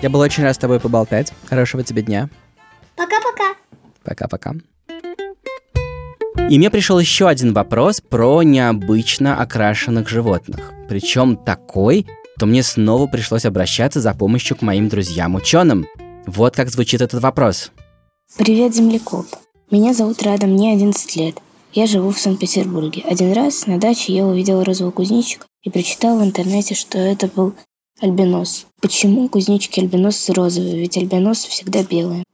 Я 0.00 0.10
был 0.10 0.20
очень 0.20 0.44
рад 0.44 0.54
с 0.54 0.58
тобой 0.58 0.78
поболтать. 0.78 1.32
Хорошего 1.50 1.82
тебе 1.82 2.02
дня. 2.02 2.28
Пока-пока. 2.94 3.54
Пока-пока. 4.04 4.52
И 6.52 6.58
мне 6.58 6.68
пришел 6.68 6.98
еще 6.98 7.28
один 7.28 7.54
вопрос 7.54 8.02
про 8.02 8.42
необычно 8.42 9.40
окрашенных 9.40 10.10
животных. 10.10 10.74
Причем 10.86 11.34
такой, 11.34 12.06
что 12.36 12.44
мне 12.44 12.62
снова 12.62 13.06
пришлось 13.06 13.46
обращаться 13.46 14.02
за 14.02 14.12
помощью 14.12 14.58
к 14.58 14.60
моим 14.60 14.90
друзьям-ученым. 14.90 15.86
Вот 16.26 16.54
как 16.54 16.68
звучит 16.68 17.00
этот 17.00 17.22
вопрос. 17.22 17.70
Привет, 18.36 18.74
землекоп. 18.74 19.24
Меня 19.70 19.94
зовут 19.94 20.22
Рада, 20.22 20.46
мне 20.46 20.74
11 20.74 21.16
лет. 21.16 21.40
Я 21.72 21.86
живу 21.86 22.10
в 22.10 22.18
Санкт-Петербурге. 22.18 23.02
Один 23.08 23.32
раз 23.32 23.66
на 23.66 23.78
даче 23.78 24.12
я 24.12 24.26
увидела 24.26 24.62
розового 24.62 24.92
кузнечика 24.92 25.46
и 25.62 25.70
прочитала 25.70 26.20
в 26.20 26.22
интернете, 26.22 26.74
что 26.74 26.98
это 26.98 27.28
был 27.28 27.54
альбинос. 27.98 28.66
Почему 28.82 29.26
кузнечики 29.30 29.80
альбиносы 29.80 30.34
розовые? 30.34 30.80
Ведь 30.80 30.98
альбиносы 30.98 31.48
всегда 31.48 31.82
белые. 31.82 32.24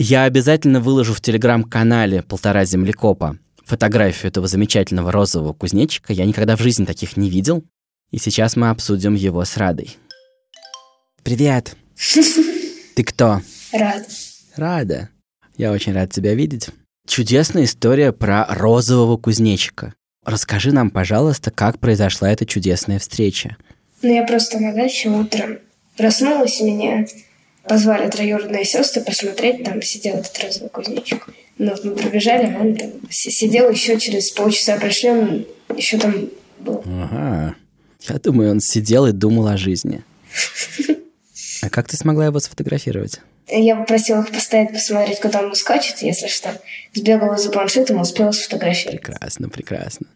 Я 0.00 0.24
обязательно 0.24 0.80
выложу 0.80 1.12
в 1.12 1.20
телеграм-канале 1.20 2.22
«Полтора 2.22 2.64
землекопа» 2.64 3.36
фотографию 3.64 4.28
этого 4.28 4.46
замечательного 4.46 5.10
розового 5.10 5.52
кузнечика. 5.52 6.12
Я 6.12 6.24
никогда 6.24 6.56
в 6.56 6.60
жизни 6.60 6.84
таких 6.84 7.16
не 7.16 7.28
видел. 7.28 7.64
И 8.12 8.18
сейчас 8.18 8.54
мы 8.54 8.70
обсудим 8.70 9.14
его 9.14 9.44
с 9.44 9.56
Радой. 9.56 9.96
Привет. 11.24 11.76
Ты 12.94 13.02
кто? 13.02 13.42
Рад. 13.72 14.06
Рада. 14.54 15.08
Я 15.56 15.72
очень 15.72 15.92
рад 15.92 16.12
тебя 16.12 16.34
видеть. 16.34 16.68
Чудесная 17.06 17.64
история 17.64 18.12
про 18.12 18.46
розового 18.48 19.16
кузнечика. 19.16 19.94
Расскажи 20.24 20.72
нам, 20.72 20.90
пожалуйста, 20.90 21.50
как 21.50 21.80
произошла 21.80 22.30
эта 22.30 22.46
чудесная 22.46 23.00
встреча. 23.00 23.56
Ну, 24.02 24.14
я 24.14 24.24
просто 24.24 24.60
на 24.60 24.72
даче 24.72 25.08
утром 25.10 25.58
проснулась, 25.96 26.60
меня 26.60 27.04
позвали 27.68 28.08
троюродные 28.08 28.64
сестры 28.64 29.02
посмотреть, 29.02 29.64
там 29.64 29.80
сидел 29.82 30.16
этот 30.16 30.38
розовый 30.42 30.70
кузнечик. 30.70 31.28
Ну, 31.58 31.70
вот 31.70 31.84
мы 31.84 31.92
пробежали, 31.92 32.54
а 32.54 32.60
он 32.60 32.74
там 32.76 32.90
си- 33.10 33.30
сидел 33.30 33.70
еще 33.70 33.98
через 33.98 34.30
полчаса 34.30 34.76
пришли, 34.76 35.10
он 35.10 35.46
еще 35.76 35.98
там 35.98 36.28
был. 36.60 36.82
Ага. 36.86 37.54
Я 38.08 38.14
думаю, 38.18 38.52
он 38.52 38.60
сидел 38.60 39.06
и 39.06 39.12
думал 39.12 39.48
о 39.48 39.56
жизни. 39.56 40.02
А 41.60 41.70
как 41.70 41.88
ты 41.88 41.96
смогла 41.96 42.26
его 42.26 42.38
сфотографировать? 42.38 43.20
Я 43.48 43.74
попросила 43.74 44.20
их 44.22 44.30
поставить, 44.30 44.72
посмотреть, 44.72 45.18
куда 45.20 45.40
он 45.42 45.54
скачет, 45.56 45.98
если 46.02 46.28
что. 46.28 46.50
Сбегала 46.94 47.36
за 47.36 47.50
планшетом, 47.50 48.00
успела 48.00 48.30
сфотографировать. 48.30 49.02
Прекрасно, 49.02 49.48
прекрасно. 49.48 50.06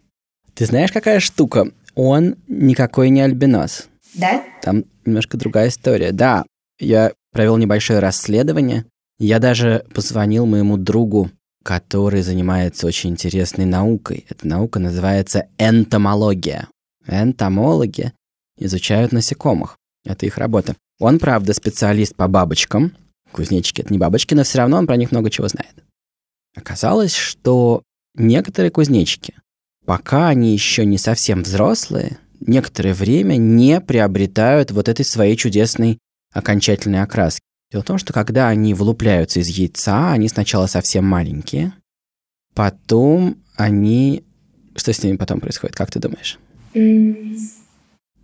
Ты 0.54 0.66
знаешь, 0.66 0.92
какая 0.92 1.18
штука? 1.18 1.73
Он 1.94 2.37
никакой 2.47 3.11
не 3.11 3.23
альбинос. 3.23 3.88
Да? 4.14 4.44
Там 4.62 4.85
немножко 5.04 5.37
другая 5.37 5.68
история. 5.68 6.12
Да, 6.12 6.44
я 6.78 7.12
провел 7.33 7.57
небольшое 7.57 7.99
расследование. 7.99 8.85
Я 9.19 9.39
даже 9.39 9.85
позвонил 9.95 10.47
моему 10.47 10.77
другу, 10.77 11.31
который 11.65 12.23
занимается 12.23 12.87
очень 12.87 13.11
интересной 13.11 13.65
наукой. 13.65 14.27
Эта 14.29 14.47
наука 14.47 14.79
называется 14.79 15.47
энтомология. 15.59 16.69
Энтомологи 17.07 18.12
изучают 18.59 19.12
насекомых. 19.12 19.77
Это 20.05 20.27
их 20.27 20.39
работа. 20.39 20.77
Он, 20.99 21.19
правда, 21.19 21.55
специалист 21.55 22.15
по 22.15 22.29
бабочкам. 22.29 22.93
Кузнечики— 23.33 23.81
это 23.83 23.93
не 23.93 23.99
бабочки, 23.99 24.35
но 24.35 24.45
все 24.45 24.59
равно 24.59 24.77
он 24.77 24.87
про 24.87 24.97
них 24.97 25.11
много 25.11 25.31
чего 25.31 25.49
знает. 25.49 25.75
Оказалось, 26.55 27.15
что 27.15 27.83
некоторые 28.15 28.71
кузнечики, 28.71 29.35
пока 29.87 30.29
они 30.29 30.53
еще 30.53 30.85
не 30.85 30.99
совсем 30.99 31.43
взрослые, 31.43 32.19
некоторое 32.41 32.93
время 32.93 33.37
не 33.37 33.81
приобретают 33.81 34.71
вот 34.71 34.89
этой 34.89 35.05
своей 35.05 35.37
чудесной 35.37 35.99
окончательной 36.33 37.03
окраски. 37.03 37.41
Дело 37.71 37.83
в 37.83 37.87
том, 37.87 37.99
что 37.99 38.12
когда 38.12 38.49
они 38.49 38.75
вылупляются 38.75 39.41
из 39.41 39.49
яйца, 39.49 40.12
они 40.12 40.29
сначала 40.29 40.67
совсем 40.67 41.07
маленькие, 41.07 41.73
потом 42.55 43.37
они... 43.57 44.25
Что 44.77 44.93
с 44.93 45.03
ними 45.03 45.17
потом 45.17 45.41
происходит, 45.41 45.77
как 45.77 45.91
ты 45.91 45.99
думаешь? 45.99 46.39
М, 46.75 47.37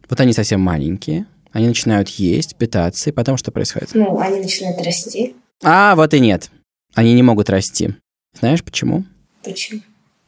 Вот 0.09 0.21
они 0.21 0.33
совсем 0.33 0.61
маленькие, 0.61 1.27
они 1.53 1.67
начинают 1.69 2.09
есть, 2.09 2.57
питаться, 2.57 3.11
и 3.11 3.13
потом 3.13 3.37
что 3.37 3.51
происходит? 3.53 3.91
Ну, 3.95 4.19
они 4.19 4.41
начинают 4.41 4.81
расти. 4.83 5.35
А, 5.63 5.95
вот 5.95 6.15
и 6.15 6.21
нет. 6.21 6.51
Они 6.95 7.13
не 7.15 7.23
могут 7.23 7.51
расти. 7.51 7.95
Знаешь 8.39 8.65
почему? 8.65 9.05
Почему? 9.45 9.83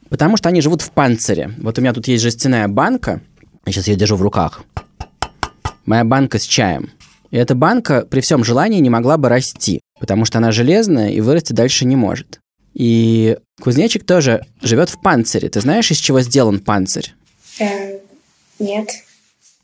Потому 0.09 0.37
что 0.37 0.49
они 0.49 0.61
живут 0.61 0.81
в 0.81 0.91
панцире. 0.91 1.51
Вот 1.57 1.77
у 1.77 1.81
меня 1.81 1.93
тут 1.93 2.07
есть 2.07 2.21
жестяная 2.23 2.67
банка. 2.67 3.21
Я 3.65 3.71
сейчас 3.71 3.87
ее 3.87 3.95
держу 3.95 4.15
в 4.15 4.21
руках. 4.21 4.63
Моя 5.85 6.03
банка 6.03 6.37
с 6.37 6.43
чаем. 6.43 6.91
И 7.31 7.37
эта 7.37 7.55
банка 7.55 8.05
при 8.05 8.21
всем 8.21 8.43
желании 8.43 8.79
не 8.79 8.89
могла 8.89 9.17
бы 9.17 9.29
расти, 9.29 9.81
потому 9.99 10.25
что 10.25 10.37
она 10.37 10.51
железная 10.51 11.09
и 11.09 11.21
вырасти 11.21 11.53
дальше 11.53 11.85
не 11.85 11.95
может. 11.95 12.39
И 12.73 13.37
кузнечик 13.61 14.05
тоже 14.05 14.45
живет 14.61 14.89
в 14.89 15.01
панцире. 15.01 15.49
Ты 15.49 15.61
знаешь, 15.61 15.89
из 15.91 15.97
чего 15.97 16.21
сделан 16.21 16.59
панцирь? 16.59 17.15
Э, 17.59 17.99
нет. 18.59 18.89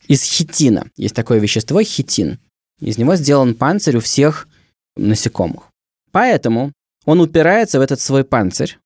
Из 0.07 0.23
хитина. 0.23 0.87
Есть 0.95 1.15
такое 1.15 1.39
вещество 1.39 1.81
хитин. 1.83 2.39
Из 2.79 2.97
него 2.97 3.15
сделан 3.15 3.53
панцирь 3.53 3.97
у 3.97 4.01
всех 4.01 4.47
насекомых. 4.95 5.63
Поэтому 6.11 6.71
он 7.05 7.19
упирается 7.19 7.79
в 7.79 7.81
этот 7.81 7.99
свой 7.99 8.23
панцирь 8.23 8.77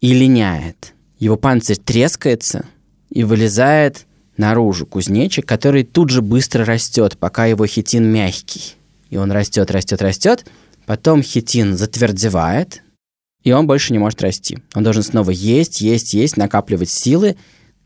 и 0.00 0.12
линяет. 0.12 0.94
Его 1.18 1.36
панцирь 1.36 1.76
трескается 1.76 2.64
и 3.10 3.24
вылезает 3.24 4.06
наружу 4.38 4.86
кузнечик, 4.86 5.46
который 5.46 5.84
тут 5.84 6.10
же 6.10 6.22
быстро 6.22 6.64
растет, 6.64 7.18
пока 7.18 7.46
его 7.46 7.66
хитин 7.66 8.04
мягкий. 8.04 8.74
И 9.10 9.16
он 9.16 9.30
растет, 9.32 9.70
растет, 9.70 10.00
растет. 10.02 10.46
Потом 10.86 11.22
хитин 11.22 11.76
затвердевает, 11.76 12.82
и 13.42 13.52
он 13.52 13.66
больше 13.66 13.92
не 13.92 13.98
может 13.98 14.22
расти. 14.22 14.58
Он 14.74 14.82
должен 14.82 15.02
снова 15.02 15.30
есть, 15.30 15.80
есть, 15.80 16.14
есть, 16.14 16.36
накапливать 16.36 16.90
силы. 16.90 17.36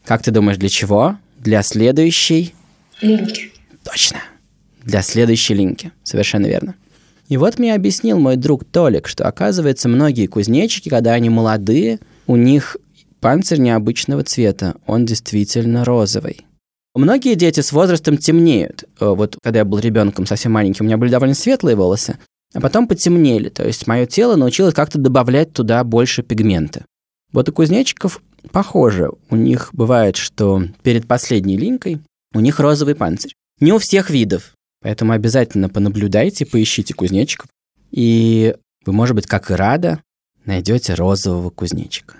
Как 0.05 0.23
ты 0.23 0.31
думаешь, 0.31 0.59
для 0.59 0.69
чего? 0.69 1.17
Для 1.39 1.63
следующей... 1.63 2.55
Линки. 3.01 3.53
Точно. 3.85 4.19
Для 4.83 5.03
следующей 5.03 5.55
линки. 5.55 5.93
Совершенно 6.05 6.47
верно. 6.47 6.75
И 7.29 7.37
вот 7.37 7.59
мне 7.59 7.75
объяснил 7.75 8.19
мой 8.19 8.37
друг 8.37 8.65
Толик, 8.65 9.09
что 9.09 9.27
оказывается 9.27 9.89
многие 9.89 10.27
кузнечики, 10.27 10.89
когда 10.89 11.13
они 11.13 11.31
молодые, 11.31 11.99
у 12.27 12.37
них 12.37 12.77
панцирь 13.23 13.59
необычного 13.61 14.25
цвета. 14.25 14.75
Он 14.87 15.07
действительно 15.07 15.85
розовый. 15.85 16.45
Многие 16.95 17.37
дети 17.37 17.61
с 17.61 17.73
возрастом 17.73 18.19
темнеют. 18.19 18.85
Э, 19.01 19.07
Вот 19.07 19.39
когда 19.43 19.61
я 19.61 19.65
был 19.65 19.79
ребенком 19.79 20.27
совсем 20.27 20.53
маленьким, 20.53 20.85
у 20.85 20.89
меня 20.89 20.99
были 20.99 21.11
довольно 21.11 21.35
светлые 21.35 21.77
волосы, 21.77 22.19
а 22.53 22.61
потом 22.61 22.87
потемнели. 22.87 23.49
То 23.49 23.67
есть 23.67 23.87
мое 23.87 24.05
тело 24.05 24.37
научилось 24.37 24.75
как-то 24.75 24.99
добавлять 24.99 25.55
туда 25.55 25.83
больше 25.85 26.23
пигмента. 26.23 26.85
Вот 27.33 27.49
у 27.49 27.53
кузнечиков 27.53 28.21
похоже. 28.51 29.11
У 29.31 29.37
них 29.37 29.71
бывает, 29.73 30.17
что 30.17 30.65
перед 30.83 31.07
последней 31.07 31.57
линкой 31.57 32.01
у 32.35 32.41
них 32.41 32.61
розовый 32.61 32.95
панцирь. 32.95 33.33
Не 33.61 33.73
у 33.73 33.79
всех 33.79 34.11
видов. 34.11 34.53
Поэтому 34.83 35.13
обязательно 35.13 35.69
понаблюдайте, 35.69 36.45
поищите 36.45 36.93
кузнечиков. 36.93 37.47
И 37.93 38.55
вы, 38.85 38.93
может 38.93 39.15
быть, 39.15 39.27
как 39.27 39.51
и 39.51 39.55
рада, 39.55 40.01
найдете 40.45 40.95
розового 40.95 41.51
кузнечика. 41.51 42.17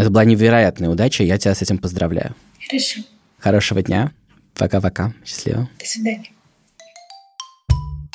Это 0.00 0.08
была 0.08 0.24
невероятная 0.24 0.88
удача, 0.88 1.22
я 1.24 1.36
тебя 1.36 1.54
с 1.54 1.60
этим 1.60 1.76
поздравляю. 1.76 2.34
Хорошо. 2.66 3.02
Хорошего 3.38 3.82
дня. 3.82 4.12
Пока-пока. 4.54 5.12
Счастливо. 5.26 5.68
До 5.78 5.84
свидания. 5.84 6.30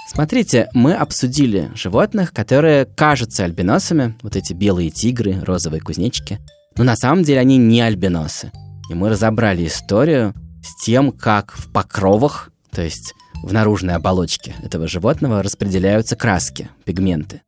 Смотрите, 0.07 0.67
мы 0.73 0.95
обсудили 0.95 1.69
животных, 1.75 2.33
которые 2.33 2.85
кажутся 2.85 3.43
альбиносами, 3.43 4.15
вот 4.23 4.35
эти 4.35 4.53
белые 4.53 4.89
тигры, 4.89 5.39
розовые 5.41 5.79
кузнечики, 5.79 6.39
но 6.75 6.83
на 6.83 6.95
самом 6.95 7.23
деле 7.23 7.39
они 7.39 7.57
не 7.57 7.81
альбиносы. 7.81 8.51
И 8.89 8.95
мы 8.95 9.09
разобрали 9.09 9.67
историю 9.67 10.33
с 10.63 10.83
тем, 10.83 11.11
как 11.11 11.51
в 11.51 11.71
покровах, 11.71 12.49
то 12.71 12.81
есть 12.81 13.13
в 13.43 13.53
наружной 13.53 13.93
оболочке 13.93 14.55
этого 14.63 14.87
животного 14.87 15.43
распределяются 15.43 16.15
краски, 16.15 16.67
пигменты. 16.83 17.43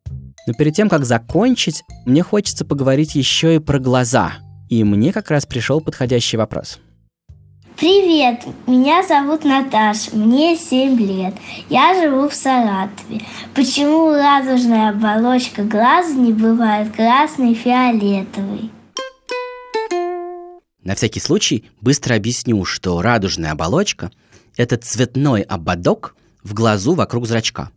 Но 0.47 0.53
перед 0.53 0.73
тем, 0.73 0.87
как 0.87 1.05
закончить, 1.05 1.83
мне 2.05 2.23
хочется 2.23 2.63
поговорить 2.63 3.15
еще 3.15 3.55
и 3.55 3.59
про 3.59 3.79
глаза. 3.79 4.35
И 4.69 4.83
мне 4.83 5.11
как 5.11 5.29
раз 5.29 5.45
пришел 5.45 5.81
подходящий 5.81 6.37
вопрос. 6.37 6.79
Привет, 7.75 8.43
меня 8.65 9.05
зовут 9.05 9.43
Наташа, 9.43 10.15
мне 10.15 10.57
7 10.57 10.97
лет. 10.99 11.35
Я 11.69 11.93
живу 12.01 12.27
в 12.27 12.33
Саратове. 12.33 13.21
Почему 13.53 14.09
радужная 14.11 14.89
оболочка 14.89 15.63
глаза 15.63 16.13
не 16.13 16.33
бывает 16.33 16.95
красной 16.95 17.51
и 17.51 17.55
фиолетовой? 17.55 18.71
На 20.83 20.95
всякий 20.95 21.19
случай 21.19 21.65
быстро 21.81 22.15
объясню, 22.15 22.63
что 22.63 23.01
радужная 23.01 23.51
оболочка– 23.51 24.11
это 24.57 24.77
цветной 24.77 25.41
ободок 25.41 26.15
в 26.41 26.53
глазу 26.53 26.93
вокруг 26.95 27.27
зрачка. 27.27 27.69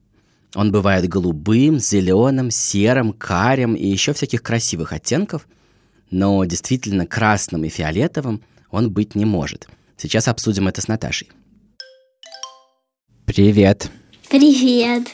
Он 0.55 0.73
бывает 0.73 1.09
голубым, 1.09 1.79
зеленым, 1.79 2.51
серым, 2.51 3.13
карим 3.13 3.75
и 3.75 3.87
еще 3.87 4.13
всяких 4.13 4.43
красивых 4.43 4.93
оттенков, 4.93 5.47
но 6.11 6.45
действительно 6.45 7.07
красным 7.07 7.65
и 7.65 7.69
фиолетовым 7.69 8.43
он 8.71 8.91
быть 8.91 9.15
не 9.15 9.25
может. 9.25 9.69
Сейчас 9.97 10.29
обсудим 10.29 10.67
это 10.67 10.81
с 10.81 10.89
Наташей. 10.89 11.31
Привет. 13.27 13.91
Привет. 14.29 15.09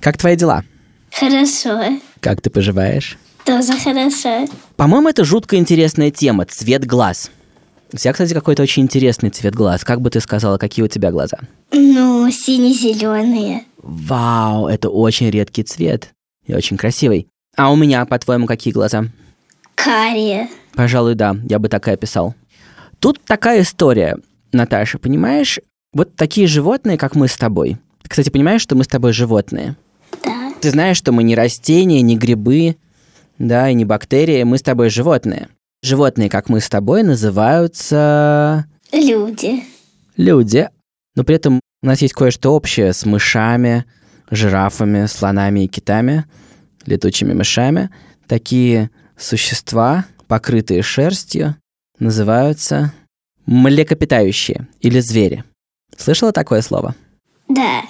Как 0.00 0.16
твои 0.16 0.36
дела? 0.36 0.64
Хорошо. 1.10 1.98
Как 2.20 2.40
ты 2.40 2.50
поживаешь? 2.50 3.18
Тоже 3.44 3.72
хорошо. 3.72 4.46
По-моему, 4.76 5.08
это 5.08 5.24
жутко 5.24 5.56
интересная 5.56 6.10
тема– 6.10 6.44
цвет 6.46 6.84
глаз. 6.84 7.30
У 7.92 7.96
тебя, 7.96 8.12
кстати, 8.12 8.34
какой-то 8.34 8.62
очень 8.62 8.82
интересный 8.82 9.30
цвет 9.30 9.54
глаз. 9.54 9.84
Как 9.84 10.00
бы 10.00 10.10
ты 10.10 10.20
сказала, 10.20 10.58
какие 10.58 10.84
у 10.84 10.88
тебя 10.88 11.10
глаза? 11.10 11.38
Ну, 11.72 12.30
сине-зеленые. 12.30 13.64
Вау, 13.78 14.66
это 14.68 14.90
очень 14.90 15.30
редкий 15.30 15.62
цвет 15.62 16.12
и 16.46 16.54
очень 16.54 16.76
красивый. 16.76 17.28
А 17.56 17.72
у 17.72 17.76
меня, 17.76 18.04
по-твоему, 18.04 18.46
какие 18.46 18.74
глаза? 18.74 19.06
Карие. 19.74 20.48
Пожалуй, 20.74 21.14
да, 21.14 21.36
я 21.48 21.58
бы 21.58 21.68
так 21.68 21.88
и 21.88 21.92
описал. 21.92 22.34
Тут 23.00 23.20
такая 23.24 23.62
история, 23.62 24.18
Наташа, 24.52 24.98
понимаешь? 24.98 25.58
Вот 25.92 26.14
такие 26.14 26.46
животные, 26.46 26.98
как 26.98 27.14
мы 27.14 27.26
с 27.26 27.36
тобой. 27.36 27.78
Ты, 28.02 28.10
кстати, 28.10 28.28
понимаешь, 28.28 28.60
что 28.60 28.74
мы 28.74 28.84
с 28.84 28.88
тобой 28.88 29.12
животные? 29.12 29.76
Да. 30.24 30.52
Ты 30.60 30.70
знаешь, 30.70 30.98
что 30.98 31.12
мы 31.12 31.22
не 31.22 31.34
растения, 31.34 32.02
не 32.02 32.16
грибы, 32.16 32.76
да, 33.38 33.70
и 33.70 33.74
не 33.74 33.84
бактерии, 33.84 34.42
мы 34.42 34.58
с 34.58 34.62
тобой 34.62 34.90
животные. 34.90 35.48
Животные, 35.82 36.28
как 36.28 36.48
мы 36.48 36.60
с 36.60 36.68
тобой, 36.68 37.02
называются 37.02 38.66
Люди. 38.92 39.62
люди, 40.16 40.68
но 41.14 41.24
при 41.24 41.36
этом 41.36 41.60
у 41.82 41.86
нас 41.86 42.02
есть 42.02 42.14
кое-что 42.14 42.54
общее 42.54 42.92
с 42.92 43.04
мышами, 43.06 43.84
жирафами, 44.30 45.06
слонами 45.06 45.64
и 45.64 45.68
китами, 45.68 46.24
летучими 46.84 47.32
мышами. 47.32 47.90
Такие 48.26 48.90
существа, 49.16 50.06
покрытые 50.26 50.82
шерстью, 50.82 51.56
называются 52.00 52.92
млекопитающие 53.46 54.66
или 54.80 54.98
звери. 55.00 55.44
Слышала 55.96 56.32
такое 56.32 56.62
слово? 56.62 56.94
Да. 57.48 57.82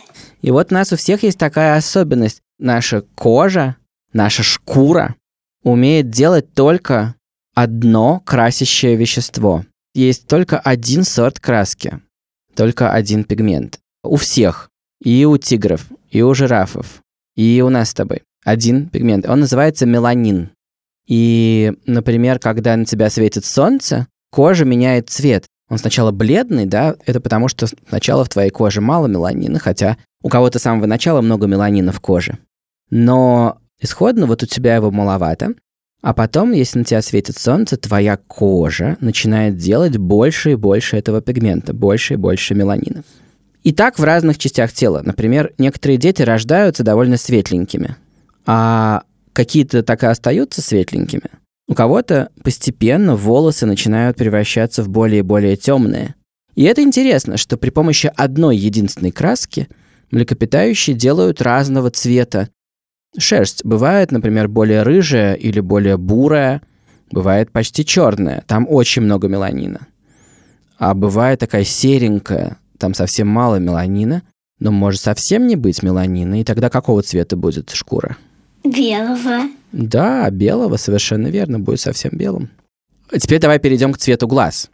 И 0.42 0.50
вот 0.50 0.70
у 0.70 0.74
нас 0.74 0.92
у 0.92 0.96
всех 0.96 1.22
есть 1.22 1.38
такая 1.38 1.76
особенность. 1.76 2.40
Наша 2.58 3.02
кожа, 3.14 3.76
наша 4.12 4.42
шкура 4.42 5.16
умеет 5.62 6.10
делать 6.10 6.52
только 6.54 7.14
одно 7.62 8.20
красящее 8.20 8.94
вещество. 8.94 9.64
Есть 9.92 10.28
только 10.28 10.60
один 10.60 11.02
сорт 11.02 11.40
краски, 11.40 12.00
только 12.54 12.92
один 12.92 13.24
пигмент. 13.24 13.80
У 14.04 14.14
всех. 14.14 14.70
И 15.02 15.24
у 15.24 15.36
тигров, 15.38 15.86
и 16.10 16.22
у 16.22 16.34
жирафов, 16.34 17.02
и 17.34 17.60
у 17.64 17.68
нас 17.68 17.90
с 17.90 17.94
тобой. 17.94 18.22
Один 18.44 18.88
пигмент. 18.88 19.28
Он 19.28 19.40
называется 19.40 19.86
меланин. 19.86 20.50
И, 21.08 21.72
например, 21.86 22.38
когда 22.38 22.76
на 22.76 22.84
тебя 22.84 23.10
светит 23.10 23.44
солнце, 23.44 24.06
кожа 24.30 24.64
меняет 24.64 25.10
цвет. 25.10 25.46
Он 25.68 25.78
сначала 25.78 26.12
бледный, 26.12 26.66
да, 26.66 26.94
это 27.06 27.20
потому 27.20 27.48
что 27.48 27.66
сначала 27.88 28.24
в 28.24 28.28
твоей 28.28 28.50
коже 28.50 28.80
мало 28.80 29.06
меланина, 29.08 29.58
хотя 29.58 29.96
у 30.22 30.28
кого-то 30.28 30.58
с 30.58 30.62
самого 30.62 30.86
начала 30.86 31.20
много 31.22 31.46
меланина 31.46 31.90
в 31.90 32.00
коже. 32.00 32.38
Но 32.90 33.58
исходно 33.80 34.26
вот 34.26 34.44
у 34.44 34.46
тебя 34.46 34.76
его 34.76 34.90
маловато, 34.90 35.54
а 36.00 36.14
потом, 36.14 36.52
если 36.52 36.78
на 36.78 36.84
тебя 36.84 37.02
светит 37.02 37.36
солнце, 37.36 37.76
твоя 37.76 38.16
кожа 38.16 38.96
начинает 39.00 39.56
делать 39.56 39.96
больше 39.96 40.52
и 40.52 40.56
больше 40.56 40.96
этого 40.96 41.20
пигмента, 41.20 41.74
больше 41.74 42.14
и 42.14 42.16
больше 42.16 42.54
меланина. 42.54 43.02
И 43.64 43.72
так 43.72 43.98
в 43.98 44.04
разных 44.04 44.38
частях 44.38 44.72
тела. 44.72 45.02
Например, 45.04 45.52
некоторые 45.58 45.98
дети 45.98 46.22
рождаются 46.22 46.84
довольно 46.84 47.16
светленькими, 47.16 47.96
а 48.46 49.02
какие-то 49.32 49.82
так 49.82 50.04
и 50.04 50.06
остаются 50.06 50.62
светленькими. 50.62 51.30
У 51.66 51.74
кого-то 51.74 52.30
постепенно 52.42 53.14
волосы 53.14 53.66
начинают 53.66 54.16
превращаться 54.16 54.82
в 54.82 54.88
более 54.88 55.18
и 55.18 55.22
более 55.22 55.56
темные. 55.56 56.14
И 56.54 56.62
это 56.62 56.82
интересно, 56.82 57.36
что 57.36 57.56
при 57.56 57.70
помощи 57.70 58.10
одной 58.16 58.56
единственной 58.56 59.10
краски 59.10 59.68
млекопитающие 60.10 60.96
делают 60.96 61.42
разного 61.42 61.90
цвета 61.90 62.48
шерсть. 63.16 63.64
Бывает, 63.64 64.10
например, 64.10 64.48
более 64.48 64.82
рыжая 64.82 65.34
или 65.34 65.60
более 65.60 65.96
бурая, 65.96 66.62
бывает 67.10 67.50
почти 67.50 67.84
черная. 67.84 68.42
Там 68.46 68.66
очень 68.68 69.02
много 69.02 69.28
меланина. 69.28 69.86
А 70.78 70.94
бывает 70.94 71.40
такая 71.40 71.64
серенькая, 71.64 72.58
там 72.78 72.94
совсем 72.94 73.28
мало 73.28 73.56
меланина, 73.56 74.22
но 74.60 74.70
может 74.70 75.00
совсем 75.00 75.46
не 75.46 75.56
быть 75.56 75.82
меланина, 75.82 76.40
и 76.40 76.44
тогда 76.44 76.70
какого 76.70 77.02
цвета 77.02 77.36
будет 77.36 77.70
шкура? 77.70 78.16
Белого. 78.64 79.48
Да, 79.72 80.30
белого, 80.30 80.76
совершенно 80.76 81.28
верно, 81.28 81.58
будет 81.58 81.80
совсем 81.80 82.12
белым. 82.14 82.50
А 83.10 83.18
Теперь 83.18 83.40
давай 83.40 83.58
перейдем 83.58 83.92
к 83.92 83.98
цвету 83.98 84.26
глаз. 84.26 84.70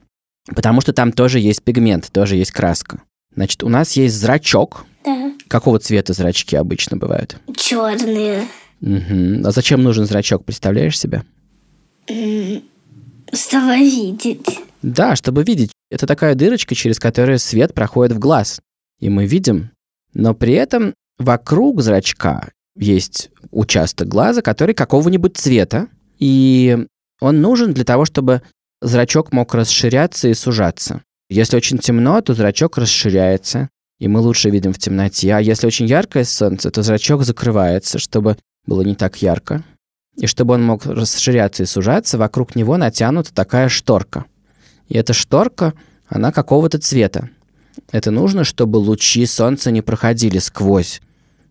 Потому 0.54 0.80
что 0.80 0.92
там 0.92 1.12
тоже 1.12 1.40
есть 1.40 1.62
пигмент, 1.62 2.10
тоже 2.12 2.36
есть 2.36 2.52
краска. 2.52 3.00
Значит, 3.34 3.62
у 3.62 3.68
нас 3.68 3.92
есть 3.92 4.14
зрачок. 4.14 4.84
Какого 5.48 5.78
цвета 5.78 6.12
зрачки 6.12 6.56
обычно 6.56 6.96
бывают? 6.96 7.36
Черные. 7.56 8.46
Мгм. 8.80 9.46
А 9.46 9.50
зачем 9.50 9.82
нужен 9.82 10.06
зрачок, 10.06 10.44
представляешь 10.44 10.98
себе? 10.98 11.22
Чтобы 12.06 13.76
видеть. 13.78 14.60
Да, 14.82 15.16
чтобы 15.16 15.42
видеть. 15.44 15.72
Это 15.90 16.06
такая 16.06 16.34
дырочка, 16.34 16.74
через 16.74 16.98
которую 16.98 17.38
свет 17.38 17.74
проходит 17.74 18.16
в 18.16 18.18
глаз. 18.18 18.60
И 19.00 19.08
мы 19.08 19.26
видим. 19.26 19.70
Но 20.12 20.34
при 20.34 20.54
этом 20.54 20.94
вокруг 21.18 21.80
зрачка 21.82 22.50
есть 22.76 23.30
участок 23.50 24.08
глаза, 24.08 24.42
который 24.42 24.74
какого-нибудь 24.74 25.36
цвета. 25.36 25.88
И 26.18 26.86
он 27.20 27.40
нужен 27.40 27.72
для 27.72 27.84
того, 27.84 28.04
чтобы 28.04 28.42
зрачок 28.82 29.32
мог 29.32 29.54
расширяться 29.54 30.28
и 30.28 30.34
сужаться. 30.34 31.02
Если 31.30 31.56
очень 31.56 31.78
темно, 31.78 32.20
то 32.20 32.34
зрачок 32.34 32.76
расширяется, 32.76 33.70
и 33.98 34.08
мы 34.08 34.20
лучше 34.20 34.50
видим 34.50 34.72
в 34.72 34.78
темноте. 34.78 35.34
А 35.34 35.40
если 35.40 35.66
очень 35.66 35.86
яркое 35.86 36.24
солнце, 36.24 36.70
то 36.70 36.82
зрачок 36.82 37.24
закрывается, 37.24 37.98
чтобы 37.98 38.36
было 38.66 38.82
не 38.82 38.94
так 38.94 39.22
ярко. 39.22 39.62
И 40.16 40.26
чтобы 40.26 40.54
он 40.54 40.64
мог 40.64 40.86
расширяться 40.86 41.64
и 41.64 41.66
сужаться, 41.66 42.18
вокруг 42.18 42.54
него 42.54 42.76
натянута 42.76 43.34
такая 43.34 43.68
шторка. 43.68 44.24
И 44.88 44.96
эта 44.96 45.12
шторка, 45.12 45.74
она 46.08 46.32
какого-то 46.32 46.78
цвета. 46.78 47.30
Это 47.90 48.10
нужно, 48.10 48.44
чтобы 48.44 48.76
лучи 48.76 49.26
солнца 49.26 49.70
не 49.70 49.82
проходили 49.82 50.38
сквозь 50.38 51.00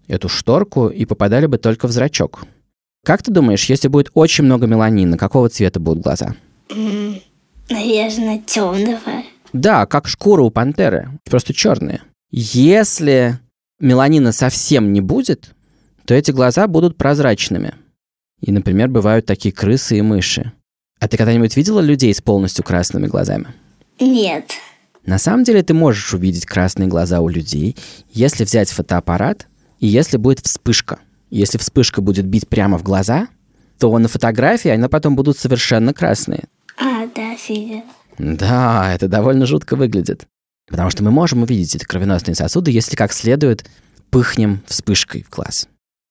эту 0.07 0.29
шторку 0.29 0.87
и 0.87 1.05
попадали 1.05 1.45
бы 1.45 1.57
только 1.57 1.87
в 1.87 1.91
зрачок. 1.91 2.45
Как 3.05 3.21
ты 3.21 3.31
думаешь, 3.31 3.65
если 3.65 3.89
будет 3.89 4.11
очень 4.13 4.45
много 4.45 4.65
меланина, 4.65 5.17
какого 5.17 5.49
цвета 5.49 5.79
будут 5.79 6.03
глаза? 6.03 6.35
Наверное, 7.69 8.41
темного. 8.45 9.23
Да, 9.51 9.85
как 9.85 10.07
шкура 10.07 10.41
у 10.41 10.49
пантеры, 10.49 11.09
просто 11.25 11.53
черные. 11.53 12.01
Если 12.35 13.37
меланина 13.79 14.31
совсем 14.31 14.91
не 14.91 15.01
будет, 15.01 15.53
то 16.05 16.15
эти 16.15 16.31
глаза 16.31 16.65
будут 16.65 16.97
прозрачными. 16.97 17.75
И, 18.41 18.51
например, 18.51 18.87
бывают 18.87 19.27
такие 19.27 19.53
крысы 19.53 19.99
и 19.99 20.01
мыши. 20.01 20.51
А 20.99 21.07
ты 21.07 21.15
когда-нибудь 21.15 21.55
видела 21.55 21.79
людей 21.79 22.11
с 22.11 22.21
полностью 22.21 22.63
красными 22.63 23.05
глазами? 23.05 23.53
Нет. 23.99 24.45
На 25.05 25.19
самом 25.19 25.43
деле 25.43 25.61
ты 25.61 25.75
можешь 25.75 26.11
увидеть 26.15 26.47
красные 26.47 26.87
глаза 26.87 27.21
у 27.21 27.27
людей, 27.27 27.77
если 28.09 28.45
взять 28.45 28.71
фотоаппарат 28.71 29.45
и 29.77 29.85
если 29.85 30.17
будет 30.17 30.39
вспышка. 30.39 30.97
Если 31.29 31.59
вспышка 31.59 32.01
будет 32.01 32.25
бить 32.25 32.47
прямо 32.47 32.79
в 32.79 32.83
глаза, 32.83 33.27
то 33.77 33.91
на 34.01 34.07
фотографии 34.07 34.71
они 34.71 34.89
потом 34.89 35.15
будут 35.15 35.37
совершенно 35.37 35.93
красные. 35.93 36.45
А, 36.79 37.05
да, 37.15 37.37
видела. 37.37 37.83
Да, 38.17 38.91
это 38.91 39.07
довольно 39.07 39.45
жутко 39.45 39.75
выглядит. 39.75 40.25
Потому 40.67 40.89
что 40.89 41.03
мы 41.03 41.11
можем 41.11 41.43
увидеть 41.43 41.75
эти 41.75 41.83
кровеносные 41.83 42.35
сосуды, 42.35 42.71
если 42.71 42.95
как 42.95 43.13
следует 43.13 43.69
пыхнем 44.09 44.61
вспышкой 44.67 45.23
в 45.23 45.29
глаз. 45.29 45.67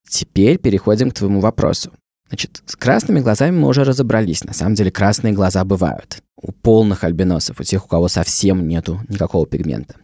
Теперь 0.09 0.59
переходим 0.59 1.11
к 1.11 1.15
твоему 1.15 1.41
вопросу. 1.41 1.93
Значит, 2.29 2.63
с 2.67 2.77
красными 2.77 3.21
глазами 3.21 3.57
мы 3.57 3.69
уже 3.69 3.85
разобрались. 3.85 4.45
На 4.45 4.55
самом 4.55 4.75
деле 4.75 4.91
красные 4.91 5.33
глаза 5.33 5.65
бывают. 5.65 6.23
У 6.37 6.51
полных 6.53 7.05
альбиносов, 7.05 7.61
у 7.61 7.63
тех, 7.63 7.85
у 7.85 7.89
кого 7.89 8.09
совсем 8.09 8.67
нету 8.67 9.01
никакого 9.09 9.47
пигмента. 9.47 9.97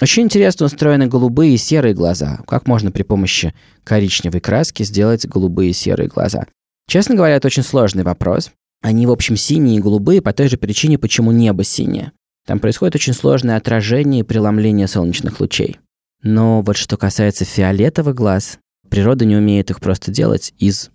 Очень 0.00 0.24
интересно 0.24 0.66
устроены 0.66 1.06
голубые 1.06 1.54
и 1.54 1.58
серые 1.58 1.94
глаза. 1.94 2.40
Как 2.46 2.66
можно 2.66 2.90
при 2.90 3.02
помощи 3.02 3.54
коричневой 3.84 4.40
краски 4.40 4.82
сделать 4.82 5.26
голубые 5.26 5.70
и 5.70 5.74
серые 5.74 6.08
глаза? 6.08 6.46
Честно 6.88 7.14
говоря, 7.14 7.36
это 7.36 7.46
очень 7.46 7.62
сложный 7.62 8.04
вопрос. 8.04 8.50
Они, 8.82 9.06
в 9.06 9.10
общем, 9.10 9.36
синие 9.36 9.76
и 9.76 9.80
голубые 9.80 10.20
по 10.20 10.32
той 10.32 10.48
же 10.48 10.58
причине, 10.58 10.98
почему 10.98 11.32
небо 11.32 11.64
синее. 11.64 12.12
Там 12.46 12.60
происходит 12.60 12.94
очень 12.94 13.12
сложное 13.12 13.56
отражение 13.56 14.20
и 14.20 14.24
преломление 14.24 14.86
солнечных 14.86 15.40
лучей. 15.40 15.78
Но 16.22 16.62
вот 16.62 16.76
что 16.76 16.96
касается 16.96 17.44
фиолетовых 17.44 18.14
глаз, 18.14 18.58
природа 18.88 19.24
не 19.24 19.36
умеет 19.36 19.70
их 19.70 19.80
просто 19.80 20.10
делать 20.10 20.54
из 20.58 20.90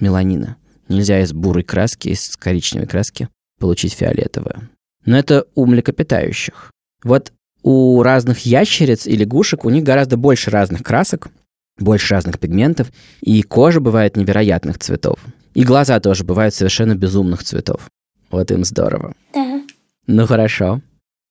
меланина. 0.00 0.56
Нельзя 0.88 1.20
из 1.20 1.32
бурой 1.32 1.62
краски, 1.62 2.08
из 2.08 2.36
коричневой 2.36 2.88
краски 2.88 3.28
получить 3.58 3.94
фиолетовое. 3.94 4.68
Но 5.04 5.16
это 5.16 5.46
у 5.54 5.66
млекопитающих. 5.66 6.72
Вот 7.02 7.32
у 7.62 8.02
разных 8.02 8.40
ящериц 8.40 9.06
и 9.06 9.16
лягушек 9.16 9.64
у 9.64 9.70
них 9.70 9.84
гораздо 9.84 10.16
больше 10.16 10.50
разных 10.50 10.82
красок, 10.82 11.28
больше 11.78 12.14
разных 12.14 12.38
пигментов, 12.38 12.90
и 13.20 13.42
кожа 13.42 13.80
бывает 13.80 14.16
невероятных 14.16 14.78
цветов. 14.78 15.18
И 15.54 15.64
глаза 15.64 16.00
тоже 16.00 16.24
бывают 16.24 16.54
совершенно 16.54 16.94
безумных 16.94 17.44
цветов. 17.44 17.88
Вот 18.30 18.50
им 18.50 18.64
здорово. 18.64 19.14
Да. 19.32 19.62
Ну 20.06 20.26
хорошо. 20.26 20.80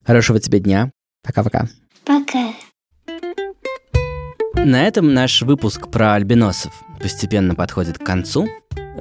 Хорошего 0.05 0.39
тебе 0.39 0.59
дня. 0.59 0.91
Пока-пока. 1.23 1.67
Пока. 2.05 2.53
На 4.53 4.83
этом 4.83 5.13
наш 5.13 5.41
выпуск 5.41 5.87
про 5.89 6.13
альбиносов 6.13 6.73
постепенно 7.01 7.55
подходит 7.55 7.97
к 7.97 8.05
концу. 8.05 8.47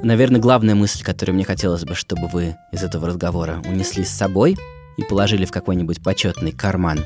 Наверное, 0.01 0.41
главная 0.41 0.75
мысль, 0.75 1.03
которую 1.03 1.35
мне 1.35 1.45
хотелось 1.45 1.83
бы, 1.83 1.93
чтобы 1.93 2.27
вы 2.27 2.55
из 2.71 2.83
этого 2.83 3.07
разговора 3.07 3.61
унесли 3.65 4.03
с 4.03 4.09
собой 4.09 4.57
и 4.97 5.03
положили 5.03 5.45
в 5.45 5.51
какой-нибудь 5.51 6.03
почетный 6.03 6.51
карман 6.51 6.99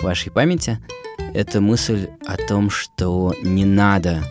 вашей 0.00 0.30
памяти, 0.30 0.78
это 1.34 1.60
мысль 1.60 2.08
о 2.26 2.36
том, 2.36 2.70
что 2.70 3.34
не 3.42 3.64
надо 3.64 4.22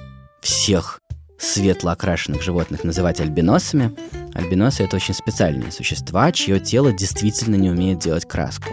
всех 0.42 1.00
светло 1.38 1.92
окрашенных 1.92 2.42
животных 2.42 2.84
называть 2.84 3.20
альбиносами. 3.20 3.96
Альбиносы— 4.34 4.84
это 4.86 4.96
очень 4.96 5.14
специальные 5.14 5.72
существа, 5.72 6.32
чье 6.32 6.60
тело 6.60 6.92
действительно 6.92 7.56
не 7.56 7.70
умеет 7.70 8.00
делать 8.00 8.28
краску. 8.28 8.70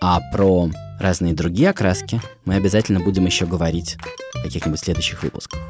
А 0.00 0.20
про 0.32 0.70
разные 1.00 1.34
другие 1.34 1.70
окраски 1.70 2.20
мы 2.44 2.54
обязательно 2.54 3.00
будем 3.00 3.26
еще 3.26 3.46
говорить 3.46 3.96
в 4.34 4.42
каких-нибудь 4.42 4.78
следующих 4.80 5.22
выпусках. 5.22 5.60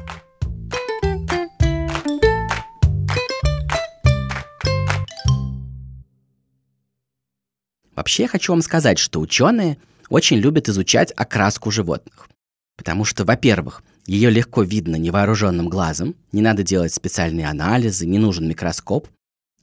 Вообще 7.95 8.23
я 8.23 8.29
хочу 8.29 8.53
вам 8.53 8.61
сказать, 8.61 8.97
что 8.97 9.19
ученые 9.19 9.77
очень 10.09 10.37
любят 10.37 10.69
изучать 10.69 11.11
окраску 11.15 11.69
животных. 11.69 12.29
Потому 12.77 13.03
что, 13.03 13.25
во-первых, 13.25 13.83
ее 14.05 14.29
легко 14.29 14.63
видно 14.63 14.95
невооруженным 14.95 15.67
глазом, 15.69 16.15
не 16.31 16.41
надо 16.41 16.63
делать 16.63 16.93
специальные 16.93 17.47
анализы, 17.47 18.05
не 18.05 18.17
нужен 18.17 18.47
микроскоп. 18.47 19.07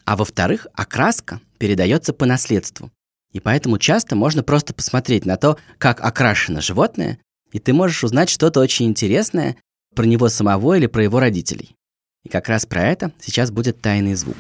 А 0.05 0.16
во-вторых, 0.16 0.66
окраска 0.74 1.40
передается 1.59 2.12
по 2.12 2.26
наследству. 2.26 2.90
И 3.37 3.40
поэтому 3.40 3.77
часто 3.77 4.16
можно 4.16 4.42
просто 4.42 4.72
посмотреть 4.72 5.27
на 5.27 5.37
то, 5.37 5.59
как 5.77 6.01
окрашено 6.03 6.62
животное, 6.62 7.18
и 7.53 7.59
ты 7.59 7.75
можешь 7.75 8.03
узнать 8.03 8.31
что-то 8.31 8.61
очень 8.61 8.87
интересное 8.87 9.57
про 9.94 10.07
него 10.07 10.31
самого 10.31 10.79
или 10.79 10.87
про 10.87 11.03
его 11.03 11.20
родителей. 11.20 11.77
И 12.25 12.31
как 12.31 12.49
раз 12.49 12.64
про 12.64 12.83
это 12.83 13.12
сейчас 13.20 13.51
будет 13.51 13.79
тайный 13.83 14.14
звук. 14.14 14.38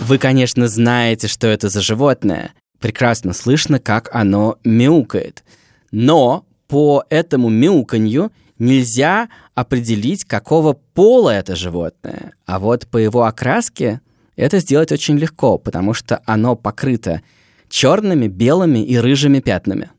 Вы, 0.00 0.16
конечно, 0.16 0.66
знаете, 0.66 1.28
что 1.28 1.46
это 1.46 1.68
за 1.68 1.82
животное. 1.82 2.54
Прекрасно 2.80 3.34
слышно, 3.34 3.78
как 3.80 4.08
оно 4.14 4.56
мяукает. 4.64 5.44
Но 5.90 6.46
по 6.68 7.04
этому 7.10 7.50
мяуканью 7.50 8.32
нельзя 8.58 9.28
определить, 9.54 10.24
какого 10.24 10.72
пола 10.72 11.30
это 11.30 11.56
животное. 11.56 12.34
А 12.46 12.58
вот 12.58 12.86
по 12.86 12.98
его 12.98 13.24
окраске 13.24 14.00
это 14.36 14.58
сделать 14.58 14.92
очень 14.92 15.18
легко, 15.18 15.58
потому 15.58 15.94
что 15.94 16.22
оно 16.26 16.56
покрыто 16.56 17.22
черными, 17.68 18.28
белыми 18.28 18.78
и 18.84 18.96
рыжими 18.96 19.40
пятнами. 19.40 19.90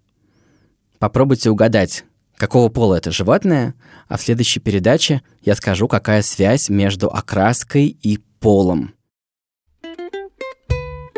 Попробуйте 1.00 1.50
угадать, 1.50 2.06
какого 2.36 2.70
пола 2.70 2.96
это 2.96 3.12
животное, 3.12 3.76
а 4.08 4.18
в 4.18 4.22
следующей 4.22 4.60
передаче 4.60 5.22
я 5.42 5.56
скажу, 5.56 5.88
какая 5.88 6.22
связь 6.22 6.70
между 6.70 7.10
окраской 7.10 7.88
и 7.88 8.20
полом. 8.40 8.94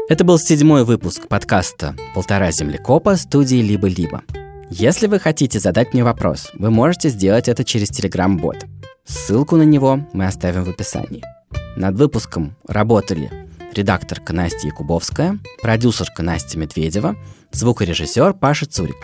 Это 0.10 0.23
был 0.23 0.39
седьмой 0.39 0.86
выпуск 0.86 1.28
подкаста 1.28 1.95
«Полтора 2.15 2.52
землекопа» 2.52 3.15
студии 3.15 3.58
«Либо-либо». 3.58 4.23
Если 4.71 5.08
вы 5.08 5.19
хотите 5.19 5.60
задать 5.60 5.93
мне 5.93 6.03
вопрос, 6.03 6.51
вы 6.53 6.69
можете 6.69 7.10
сделать 7.10 7.49
это 7.49 7.63
через 7.63 7.89
Telegram-бот. 7.89 8.67
Ссылку 9.03 9.55
на 9.55 9.63
него 9.63 10.08
мы 10.13 10.27
оставим 10.27 10.63
в 10.63 10.69
описании. 10.69 11.23
Над 11.75 11.95
выпуском 11.95 12.55
работали 12.67 13.32
редакторка 13.73 14.32
Настя 14.32 14.67
Якубовская, 14.67 15.39
продюсерка 15.63 16.21
Настя 16.21 16.60
Медведева, 16.60 17.15
звукорежиссер 17.51 18.36
Паша 18.36 18.67
Цурик. 18.67 18.97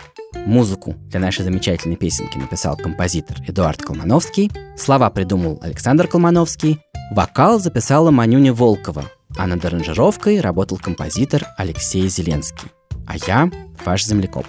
Музыку 0.45 0.93
для 1.07 1.19
нашей 1.19 1.43
замечательной 1.43 1.95
песенки 1.95 2.37
написал 2.37 2.77
композитор 2.77 3.37
Эдуард 3.47 3.81
Колмановский, 3.81 4.51
слова 4.77 5.09
придумал 5.09 5.59
Александр 5.63 6.07
Колмановский, 6.07 6.79
вокал 7.11 7.59
записала 7.59 8.11
Манюня 8.11 8.53
Волкова, 8.53 9.05
а 9.35 9.47
над 9.47 9.65
аранжировкой 9.65 10.41
работал 10.41 10.77
композитор 10.77 11.47
Алексей 11.57 12.07
Зеленский. 12.07 12.69
А 13.07 13.15
я 13.25 13.49
ваш 13.83 14.05
землекоп 14.05 14.45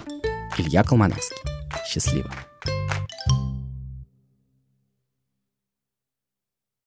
Илья 0.57 0.83
Колмановский. 0.83 1.37
Счастливо. 1.87 2.31